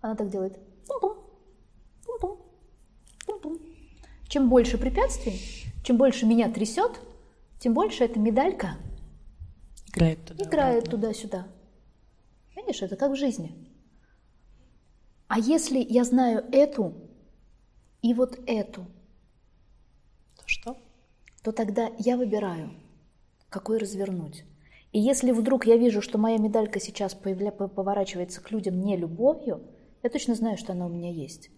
Она 0.00 0.14
так 0.14 0.28
делает. 0.30 0.58
Пум-пум, 0.86 1.16
пум-пум, 2.04 2.38
пум-пум. 3.26 3.58
Чем 4.28 4.50
больше 4.50 4.76
препятствий, 4.76 5.40
чем 5.82 5.96
больше 5.96 6.26
меня 6.26 6.50
трясет, 6.52 7.00
тем 7.58 7.72
больше 7.74 8.04
эта 8.04 8.18
медалька 8.20 8.76
Играет 9.94 10.24
туда. 10.26 10.44
играет 10.44 10.84
туда-сюда. 10.84 11.46
Видишь, 12.68 12.82
это 12.82 12.96
как 12.96 13.12
в 13.12 13.16
жизни. 13.16 13.54
А 15.26 15.38
если 15.38 15.78
я 15.78 16.04
знаю 16.04 16.44
эту 16.52 16.92
и 18.02 18.12
вот 18.12 18.38
эту, 18.46 18.84
То 20.36 20.42
что? 20.44 20.76
то 21.42 21.52
тогда 21.52 21.90
я 21.98 22.18
выбираю, 22.18 22.74
какой 23.48 23.78
развернуть. 23.78 24.44
И 24.92 25.00
если 25.00 25.32
вдруг 25.32 25.64
я 25.64 25.78
вижу, 25.78 26.02
что 26.02 26.18
моя 26.18 26.36
медалька 26.36 26.78
сейчас 26.78 27.14
появля- 27.14 27.52
по- 27.52 27.68
поворачивается 27.68 28.42
к 28.42 28.50
людям 28.50 28.82
не 28.82 28.98
любовью, 28.98 29.62
я 30.02 30.10
точно 30.10 30.34
знаю, 30.34 30.58
что 30.58 30.72
она 30.74 30.84
у 30.84 30.90
меня 30.90 31.10
есть. 31.10 31.48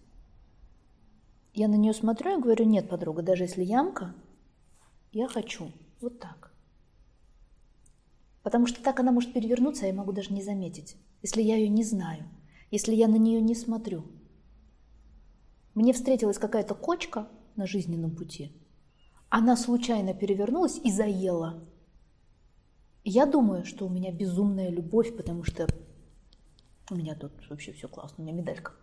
Я 1.53 1.67
на 1.67 1.75
нее 1.75 1.93
смотрю 1.93 2.37
и 2.37 2.41
говорю, 2.41 2.63
нет, 2.63 2.87
подруга, 2.87 3.21
даже 3.21 3.43
если 3.43 3.65
ямка, 3.65 4.15
я 5.11 5.27
хочу 5.27 5.73
вот 5.99 6.19
так. 6.19 6.50
Потому 8.43 8.65
что 8.67 8.81
так 8.81 8.99
она 8.99 9.11
может 9.11 9.33
перевернуться, 9.33 9.85
а 9.85 9.87
я 9.87 9.93
могу 9.93 10.11
даже 10.11 10.33
не 10.33 10.41
заметить, 10.41 10.97
если 11.21 11.41
я 11.41 11.57
ее 11.57 11.69
не 11.69 11.83
знаю, 11.83 12.27
если 12.71 12.93
я 12.95 13.07
на 13.07 13.17
нее 13.17 13.41
не 13.41 13.55
смотрю. 13.55 14.05
Мне 15.75 15.93
встретилась 15.93 16.37
какая-то 16.37 16.73
кочка 16.73 17.27
на 17.55 17.67
жизненном 17.67 18.15
пути. 18.15 18.51
Она 19.29 19.55
случайно 19.55 20.13
перевернулась 20.13 20.79
и 20.83 20.91
заела. 20.91 21.63
Я 23.03 23.25
думаю, 23.25 23.65
что 23.65 23.85
у 23.85 23.89
меня 23.89 24.11
безумная 24.11 24.69
любовь, 24.69 25.15
потому 25.15 25.43
что 25.43 25.67
у 26.89 26.95
меня 26.95 27.15
тут 27.15 27.31
вообще 27.49 27.71
все 27.71 27.87
классно, 27.87 28.23
у 28.23 28.27
меня 28.27 28.33
медалька. 28.33 28.73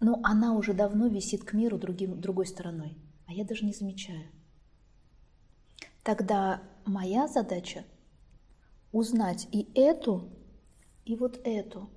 Но 0.00 0.20
она 0.22 0.54
уже 0.54 0.72
давно 0.72 1.08
висит 1.08 1.44
к 1.44 1.52
миру 1.52 1.78
другим, 1.78 2.20
другой 2.20 2.46
стороной, 2.46 2.96
а 3.26 3.32
я 3.32 3.44
даже 3.44 3.64
не 3.64 3.72
замечаю. 3.72 4.26
Тогда 6.02 6.62
моя 6.84 7.28
задача 7.28 7.84
узнать 8.92 9.48
и 9.52 9.68
эту, 9.74 10.28
и 11.04 11.16
вот 11.16 11.40
эту, 11.44 11.90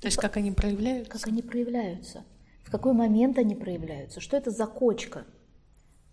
То 0.00 0.06
есть 0.06 0.16
как 0.16 0.36
они 0.36 0.52
проявляются? 0.52 1.10
как 1.10 1.26
они 1.26 1.42
проявляются, 1.42 2.24
в 2.64 2.70
какой 2.70 2.92
момент 2.92 3.38
они 3.38 3.54
проявляются, 3.54 4.20
что 4.20 4.36
это 4.36 4.50
за 4.50 4.66
кочка, 4.66 5.24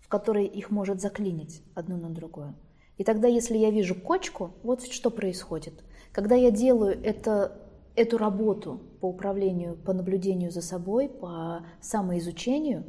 в 0.00 0.08
которой 0.08 0.46
их 0.46 0.70
может 0.70 1.00
заклинить 1.00 1.62
одно 1.74 1.96
на 1.96 2.10
другое. 2.10 2.54
И 2.98 3.04
тогда, 3.04 3.28
если 3.28 3.56
я 3.56 3.70
вижу 3.70 3.94
кочку, 3.94 4.52
вот 4.62 4.82
что 4.82 5.10
происходит. 5.10 5.72
Когда 6.12 6.34
я 6.34 6.50
делаю 6.50 7.00
это, 7.02 7.58
эту 7.96 8.18
работу 8.18 8.80
по 9.00 9.06
управлению, 9.06 9.76
по 9.76 9.94
наблюдению 9.94 10.50
за 10.50 10.60
собой, 10.60 11.08
по 11.08 11.64
самоизучению, 11.80 12.84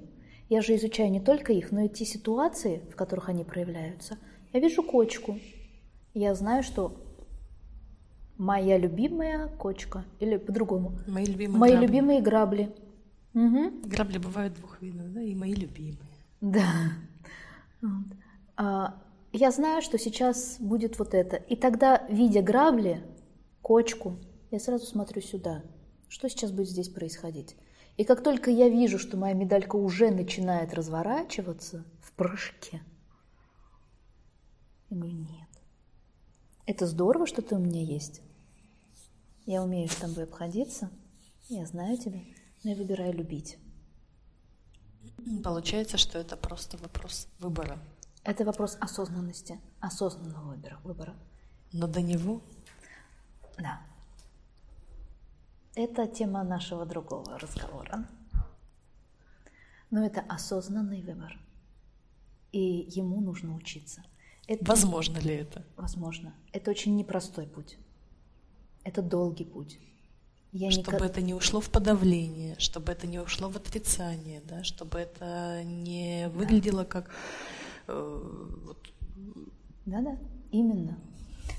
я 0.49 0.61
же 0.61 0.75
изучаю 0.75 1.09
не 1.11 1.21
только 1.21 1.53
их, 1.53 1.71
но 1.71 1.81
и 1.81 1.87
те 1.87 2.03
ситуации, 2.03 2.81
в 2.91 2.97
которых 2.97 3.29
они 3.29 3.45
проявляются. 3.45 4.17
Я 4.51 4.59
вижу 4.59 4.83
кочку. 4.83 5.39
Я 6.13 6.35
знаю, 6.35 6.61
что 6.61 6.97
моя 8.41 8.79
любимая 8.79 9.49
кочка, 9.49 10.03
или 10.19 10.37
по-другому, 10.37 10.93
Мои 11.07 11.25
любимые 11.25 11.59
Мои 11.59 11.71
грабли. 11.71 11.85
любимые 11.85 12.21
грабли. 12.21 12.75
Мгм. 13.33 13.81
Грабли 13.83 14.17
бывают 14.17 14.55
двух 14.55 14.81
видов, 14.81 15.13
да, 15.13 15.21
и 15.21 15.35
мои 15.35 15.53
любимые. 15.53 15.99
Да. 16.41 16.65
Вот. 17.83 18.17
А, 18.57 18.99
я 19.31 19.51
знаю, 19.51 19.83
что 19.83 19.99
сейчас 19.99 20.57
будет 20.59 20.97
вот 20.97 21.13
это. 21.13 21.35
И 21.35 21.55
тогда, 21.55 22.03
видя 22.09 22.41
грабли, 22.41 23.03
кочку, 23.61 24.17
я 24.49 24.59
сразу 24.59 24.87
смотрю 24.87 25.21
сюда. 25.21 25.61
Что 26.09 26.27
сейчас 26.27 26.51
будет 26.51 26.69
здесь 26.69 26.89
происходить? 26.89 27.55
И 27.97 28.03
как 28.03 28.23
только 28.23 28.49
я 28.49 28.69
вижу, 28.69 28.97
что 28.97 29.17
моя 29.17 29.35
медалька 29.35 29.75
уже 29.75 30.09
начинает 30.09 30.73
разворачиваться 30.73 31.85
в 32.01 32.11
прыжке, 32.13 32.81
я 34.89 34.97
говорю, 34.97 35.13
нет. 35.13 35.47
Это 36.65 36.87
здорово, 36.87 37.27
что 37.27 37.43
ты 37.43 37.55
у 37.55 37.59
меня 37.59 37.83
есть. 37.83 38.21
Я 39.45 39.63
умею 39.63 39.89
с 39.89 39.95
тобой 39.95 40.25
обходиться, 40.25 40.89
я 41.49 41.65
знаю 41.65 41.97
тебя, 41.97 42.21
но 42.63 42.69
я 42.71 42.75
выбираю 42.75 43.13
любить. 43.13 43.57
Получается, 45.43 45.97
что 45.97 46.19
это 46.19 46.37
просто 46.37 46.77
вопрос 46.77 47.27
выбора. 47.39 47.79
Это 48.23 48.45
вопрос 48.45 48.77
осознанности, 48.79 49.59
осознанного 49.79 50.51
выбора. 50.51 50.79
выбора. 50.83 51.15
Но 51.73 51.87
до 51.87 52.01
него? 52.01 52.41
Да. 53.57 53.81
Это 55.75 56.05
тема 56.05 56.43
нашего 56.43 56.85
другого 56.85 57.39
разговора. 57.39 58.07
Но 59.89 60.05
это 60.05 60.21
осознанный 60.21 61.01
выбор. 61.01 61.39
И 62.51 62.89
ему 62.93 63.21
нужно 63.21 63.55
учиться. 63.55 64.03
Это, 64.47 64.65
возможно 64.65 65.17
ли 65.19 65.33
это? 65.33 65.65
Возможно. 65.77 66.33
Это 66.51 66.71
очень 66.71 66.95
непростой 66.95 67.47
путь. 67.47 67.77
Это 68.83 69.01
долгий 69.01 69.45
путь. 69.45 69.79
Я 70.51 70.69
чтобы 70.69 70.93
никак... 70.93 71.09
это 71.09 71.21
не 71.21 71.33
ушло 71.33 71.61
в 71.61 71.69
подавление, 71.69 72.55
чтобы 72.59 72.91
это 72.91 73.07
не 73.07 73.19
ушло 73.19 73.49
в 73.49 73.55
отрицание, 73.55 74.41
да, 74.45 74.63
чтобы 74.63 74.99
это 74.99 75.63
не 75.63 76.29
выглядело 76.29 76.83
как 76.83 77.09
э, 77.87 78.21
вот... 78.65 78.77
Да-да, 79.85 80.17
именно. 80.51 80.97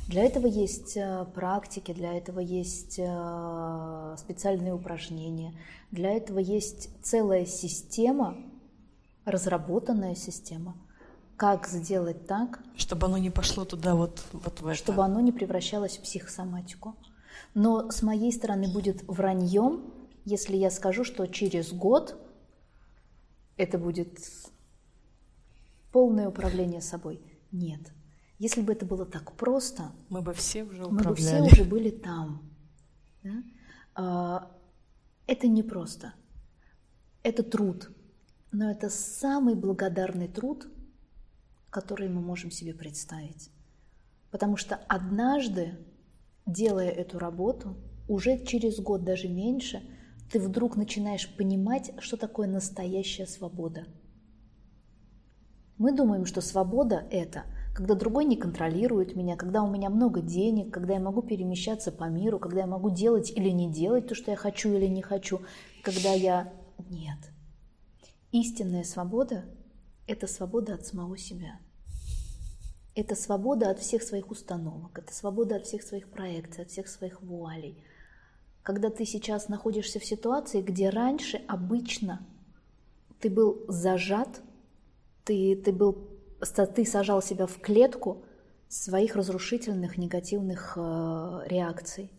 Для 0.09 0.25
этого 0.25 0.47
есть 0.47 0.97
э, 0.97 1.25
практики, 1.35 1.93
для 1.93 2.12
этого 2.12 2.41
есть 2.41 2.99
э, 2.99 4.16
специальные 4.18 4.75
упражнения, 4.75 5.55
для 5.91 6.11
этого 6.11 6.39
есть 6.39 6.91
целая 7.03 7.47
система, 7.47 8.37
разработанная 9.25 10.14
система, 10.14 10.77
как 11.37 11.66
сделать 11.66 12.27
так, 12.27 12.61
чтобы 12.77 13.07
оно 13.07 13.16
не 13.16 13.31
пошло 13.31 13.64
туда 13.64 13.95
вот, 13.95 14.23
вот 14.33 14.61
в 14.61 14.66
это. 14.66 14.77
Чтобы 14.77 15.03
оно 15.03 15.20
не 15.20 15.33
превращалось 15.33 15.97
в 15.97 16.03
психосоматику. 16.03 16.95
Но 17.55 17.91
с 17.91 18.03
моей 18.03 18.33
стороны 18.33 18.72
будет 18.72 19.03
враньем, 19.09 19.93
если 20.24 20.57
я 20.57 20.70
скажу, 20.70 21.05
что 21.05 21.26
через 21.26 21.72
год 21.72 22.16
это 23.57 23.78
будет 23.78 24.18
полное 25.91 26.28
управление 26.28 26.80
собой. 26.80 27.20
Нет. 27.51 27.93
Если 28.39 28.61
бы 28.61 28.72
это 28.72 28.87
было 28.87 29.07
так 29.07 29.33
просто, 29.33 29.93
мы 30.09 30.22
бы 30.22 30.33
все 30.33 30.64
уже 30.64 30.85
управляли. 30.85 31.05
Мы 31.05 31.11
бы 31.11 31.16
все 31.16 31.43
уже 31.43 31.64
были 31.64 31.91
там. 31.91 32.51
Да? 33.22 33.43
А, 33.95 34.51
это 35.26 35.47
не 35.47 35.62
просто. 35.62 36.14
Это 37.22 37.43
труд. 37.43 37.91
Но 38.51 38.70
это 38.70 38.91
самый 38.91 39.55
благодарный 39.55 40.28
труд, 40.28 40.66
который 41.70 42.09
мы 42.09 42.20
можем 42.20 42.51
себе 42.51 42.74
представить. 42.74 43.51
Потому 44.30 44.57
что 44.57 44.76
однажды 44.89 45.78
делая 46.47 46.90
эту 46.90 47.18
работу, 47.18 47.76
уже 48.09 48.45
через 48.45 48.80
год, 48.80 49.05
даже 49.05 49.28
меньше, 49.28 49.82
ты 50.30 50.40
вдруг 50.40 50.76
начинаешь 50.76 51.34
понимать, 51.34 51.93
что 51.99 52.16
такое 52.16 52.49
настоящая 52.49 53.26
свобода. 53.26 53.86
Мы 55.78 55.95
думаем, 55.95 56.26
что 56.26 56.40
свобода– 56.40 57.07
это 57.11 57.45
когда 57.74 57.95
другой 57.95 58.26
не 58.26 58.36
контролирует 58.36 59.16
меня, 59.16 59.34
когда 59.34 59.62
у 59.62 59.70
меня 59.70 59.88
много 59.88 60.20
денег, 60.20 60.72
когда 60.72 60.95
я 60.95 61.01
могу 61.01 61.22
перемещаться 61.22 61.90
по 61.90 62.05
миру, 62.05 62.38
когда 62.38 62.61
я 62.61 62.66
могу 62.66 62.90
делать 62.90 63.32
или 63.34 63.49
не 63.49 63.72
делать 63.72 64.09
то, 64.09 64.14
что 64.14 64.30
я 64.30 64.36
хочу 64.36 64.74
или 64.74 64.86
не 64.86 65.01
хочу, 65.01 65.40
когда 65.82 66.12
я… 66.12 66.53
Нет. 66.90 67.18
Истинная 68.30 68.84
свобода– 68.84 69.45
это 70.07 70.26
свобода 70.26 70.74
от 70.74 70.84
самого 70.84 71.16
себя– 71.16 71.61
это 72.95 73.14
свобода 73.14 73.70
от 73.70 73.78
всех 73.78 74.03
своих 74.03 74.30
установок, 74.30 74.99
это 74.99 75.14
свобода 75.14 75.57
от 75.57 75.66
всех 75.66 75.82
своих 75.82 76.09
проекций, 76.09 76.64
от 76.64 76.70
всех 76.70 76.88
своих 76.88 77.22
вуалей. 77.22 77.82
Когда 78.62 78.90
ты 78.90 79.05
сейчас 79.07 79.49
находишься 79.49 79.99
в 79.99 80.05
ситуации, 80.05 80.61
где 80.61 80.90
раньше 80.90 81.43
обычно 81.49 82.26
ты 83.18 83.30
был 83.30 83.64
зажат, 83.68 84.43
ты, 85.24 85.57
ты, 85.57 85.72
был, 85.72 86.09
ты 86.74 86.84
сажал 86.84 87.22
себя 87.22 87.47
в 87.47 87.59
клетку 87.61 88.24
своих 88.68 89.16
разрушительных 89.16 89.97
негативных 89.97 90.74
э, 90.76 91.43
реакций. 91.47 92.11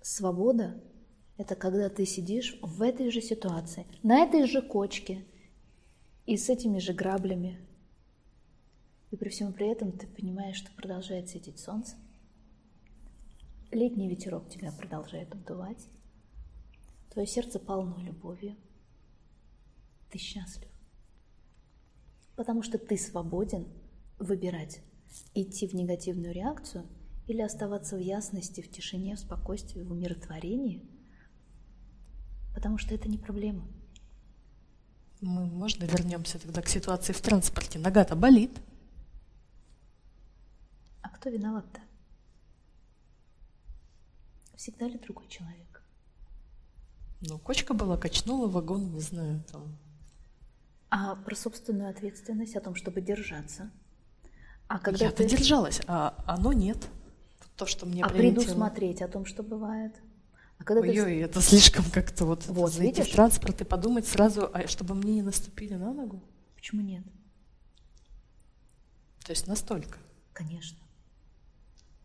Свобода– 0.00 0.80
это 1.38 1.54
когда 1.54 1.88
ты 1.88 2.06
сидишь 2.06 2.58
в 2.62 2.82
этой 2.82 3.10
же 3.10 3.20
ситуации, 3.20 3.86
на 4.02 4.20
этой 4.20 4.46
же 4.46 4.62
кочке 4.62 5.24
и 6.24 6.36
с 6.36 6.48
этими 6.48 6.78
же 6.78 6.92
граблями, 6.92 7.58
и 9.10 9.16
при 9.16 9.28
всем 9.28 9.52
при 9.52 9.68
этом 9.68 9.92
ты 9.92 10.06
понимаешь, 10.06 10.56
что 10.56 10.72
продолжает 10.72 11.28
светить 11.28 11.58
солнце. 11.58 11.96
Летний 13.70 14.08
ветерок 14.08 14.48
тебя 14.48 14.72
продолжает 14.72 15.32
обдувать. 15.32 15.88
Твое 17.10 17.26
сердце 17.26 17.58
полно 17.58 18.00
любовью. 18.02 18.56
Ты 20.10 20.18
счастлив. 20.18 20.70
Потому 22.36 22.62
что 22.62 22.78
ты 22.78 22.96
свободен 22.96 23.66
выбирать, 24.18 24.82
идти 25.34 25.66
в 25.66 25.74
негативную 25.74 26.32
реакцию 26.32 26.86
или 27.26 27.42
оставаться 27.42 27.96
в 27.96 28.00
ясности, 28.00 28.60
в 28.60 28.70
тишине, 28.70 29.16
в 29.16 29.20
спокойствии, 29.20 29.82
в 29.82 29.92
умиротворении. 29.92 30.82
Потому 32.54 32.78
что 32.78 32.94
это 32.94 33.08
не 33.08 33.18
проблема. 33.18 33.66
Мы, 35.20 35.46
можно 35.46 35.84
вернемся 35.84 36.38
тогда 36.38 36.62
к 36.62 36.68
ситуации 36.68 37.12
в 37.12 37.20
транспорте? 37.20 37.78
Нога-то 37.78 38.16
болит. 38.16 38.60
Кто 41.26 41.34
виноват-то? 41.34 41.80
Всегда 44.54 44.86
ли 44.86 44.96
другой 44.96 45.26
человек? 45.26 45.82
Ну, 47.20 47.36
кочка 47.40 47.74
была, 47.74 47.96
качнула 47.96 48.46
вагон, 48.46 48.92
не 48.92 49.00
знаю, 49.00 49.42
там. 49.50 49.76
А 50.88 51.16
про 51.16 51.34
собственную 51.34 51.90
ответственность 51.90 52.54
о 52.54 52.60
том, 52.60 52.76
чтобы 52.76 53.00
держаться. 53.00 53.72
А 54.68 54.78
когда 54.78 55.06
Я-то 55.06 55.24
ты... 55.24 55.28
держалась, 55.28 55.80
а 55.88 56.14
оно 56.28 56.52
нет. 56.52 56.86
То, 57.56 57.66
что 57.66 57.86
мне 57.86 58.04
А 58.04 58.08
прилетело. 58.08 58.42
предусмотреть 58.44 59.02
о 59.02 59.08
том, 59.08 59.24
что 59.24 59.42
бывает. 59.42 59.96
А 60.58 60.62
когда 60.62 60.82
Ой, 60.82 60.94
ты... 60.94 61.22
это 61.22 61.40
слишком 61.40 61.84
как-то 61.90 62.24
вот, 62.24 62.46
вот 62.46 62.72
зайти 62.72 63.00
видишь? 63.00 63.12
в 63.12 63.16
транспорт 63.16 63.60
и 63.62 63.64
подумать 63.64 64.06
сразу, 64.06 64.48
а 64.54 64.68
чтобы 64.68 64.94
мне 64.94 65.14
не 65.14 65.22
наступили 65.22 65.74
на 65.74 65.92
ногу. 65.92 66.22
Почему 66.54 66.82
нет? 66.82 67.02
То 69.24 69.32
есть 69.32 69.48
настолько. 69.48 69.98
Конечно. 70.32 70.85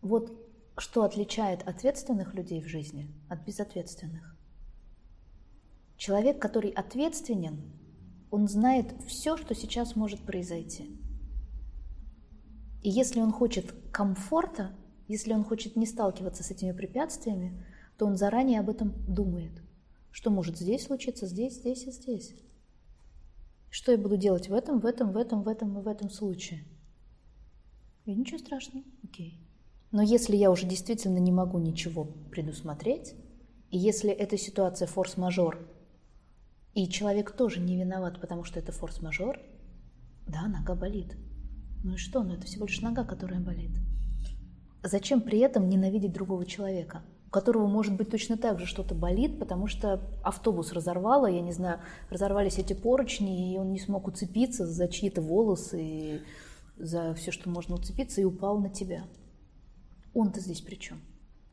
Вот 0.02 0.32
что 0.78 1.04
отличает 1.04 1.68
ответственных 1.68 2.34
людей 2.34 2.62
в 2.62 2.68
жизни 2.68 3.08
от 3.30 3.46
безответственных. 3.46 4.36
Человек, 5.98 6.42
который 6.42 6.72
ответственен, 6.72 7.62
он 8.32 8.48
знает 8.48 8.88
все, 9.08 9.38
что 9.38 9.54
сейчас 9.54 9.96
может 9.96 10.22
произойти. 10.22 11.00
И 12.82 12.90
если 12.90 13.22
он 13.22 13.32
хочет 13.32 13.76
комфорта, 13.92 14.76
если 15.08 15.34
он 15.34 15.44
хочет 15.44 15.76
не 15.76 15.86
сталкиваться 15.86 16.44
с 16.44 16.50
этими 16.50 16.72
препятствиями, 16.72 17.64
то 17.98 18.08
он 18.08 18.18
заранее 18.18 18.60
об 18.60 18.70
этом 18.70 18.94
думает. 19.08 19.52
Что 20.10 20.32
может 20.32 20.58
здесь 20.58 20.86
случиться, 20.86 21.28
здесь, 21.28 21.58
здесь 21.58 21.84
и 21.84 21.92
здесь. 21.92 22.34
Что 23.70 23.92
я 23.92 23.98
буду 23.98 24.18
делать 24.18 24.50
в 24.50 24.54
этом, 24.54 24.80
в 24.80 24.86
этом, 24.86 25.12
в 25.12 25.18
этом, 25.18 25.44
в 25.44 25.48
этом 25.48 25.78
и 25.78 25.82
в 25.84 25.88
этом 25.88 26.10
случае? 26.10 26.66
И 28.06 28.16
ничего 28.16 28.40
страшного, 28.40 28.84
окей. 29.04 29.40
Но 29.92 30.02
если 30.02 30.36
я 30.36 30.52
уже 30.52 30.66
действительно 30.66 31.18
не 31.18 31.32
могу 31.32 31.60
ничего 31.60 32.06
предусмотреть, 32.06 33.14
и 33.70 33.78
если 33.78 34.10
эта 34.10 34.38
ситуация 34.38 34.88
форс-мажор, 34.88 35.60
и 36.74 36.88
человек 36.88 37.32
тоже 37.32 37.60
не 37.60 37.78
виноват, 37.78 38.22
потому 38.22 38.44
что 38.44 38.60
это 38.60 38.72
форс-мажор, 38.72 39.40
да, 40.28 40.48
нога 40.48 40.76
болит. 40.76 41.18
Ну 41.84 41.96
и 41.96 41.98
что? 41.98 42.24
Ну 42.24 42.36
это 42.36 42.46
всего 42.46 42.66
лишь 42.66 42.82
нога, 42.82 43.04
которая 43.04 43.40
болит. 43.40 43.72
Зачем 44.84 45.22
при 45.22 45.40
этом 45.40 45.68
ненавидеть 45.68 46.14
другого 46.14 46.46
человека, 46.46 47.04
у 47.28 47.30
которого 47.30 47.68
может 47.68 47.96
быть 47.96 48.10
точно 48.10 48.38
так 48.38 48.60
же 48.60 48.66
что-то 48.66 48.96
болит, 48.96 49.40
потому 49.40 49.68
что 49.68 50.02
автобус 50.24 50.72
разорвало, 50.72 51.28
я 51.28 51.42
не 51.42 51.52
знаю, 51.52 51.82
разорвались 52.10 52.58
эти 52.58 52.74
поручни, 52.74 53.54
и 53.54 53.58
он 53.58 53.72
не 53.72 53.80
смог 53.80 54.08
уцепиться 54.08 54.66
за 54.66 54.88
чьи-то 54.88 55.22
волосы, 55.22 56.22
за 56.78 57.14
все, 57.14 57.32
что 57.32 57.50
можно 57.50 57.76
уцепиться, 57.76 58.22
и 58.22 58.26
упал 58.26 58.60
на 58.60 58.70
тебя. 58.70 59.04
Он-то 60.14 60.40
здесь 60.40 60.62
при 60.62 60.76
чем? 60.76 61.02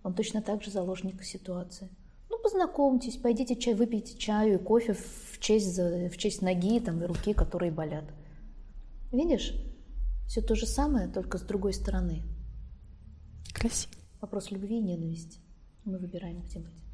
Он 0.03 0.15
точно 0.15 0.43
так 0.43 0.63
же 0.63 0.71
заложник 0.71 1.23
ситуации. 1.23 1.91
Ну, 2.31 2.39
познакомьтесь, 2.43 3.17
пойдите 3.17 3.57
чай, 3.57 3.75
выпейте 3.75 4.17
чаю 4.19 4.61
и 4.61 4.63
кофе 4.63 4.95
в 4.95 5.39
честь, 5.41 5.79
в 5.79 6.17
честь 6.17 6.43
ноги 6.43 6.81
там, 6.81 7.03
и 7.03 7.07
руки, 7.07 7.33
которые 7.35 7.73
болят. 7.73 8.05
Видишь? 9.13 9.55
Все 10.27 10.43
то 10.43 10.55
же 10.55 10.67
самое, 10.67 11.09
только 11.09 11.39
с 11.39 11.43
другой 11.43 11.73
стороны. 11.73 12.23
Красиво. 13.55 13.95
Вопрос 14.21 14.51
любви 14.51 14.79
и 14.79 14.83
ненависти. 14.83 15.41
Мы 15.85 15.99
выбираем, 15.99 16.43
где 16.43 16.59
быть. 16.59 16.88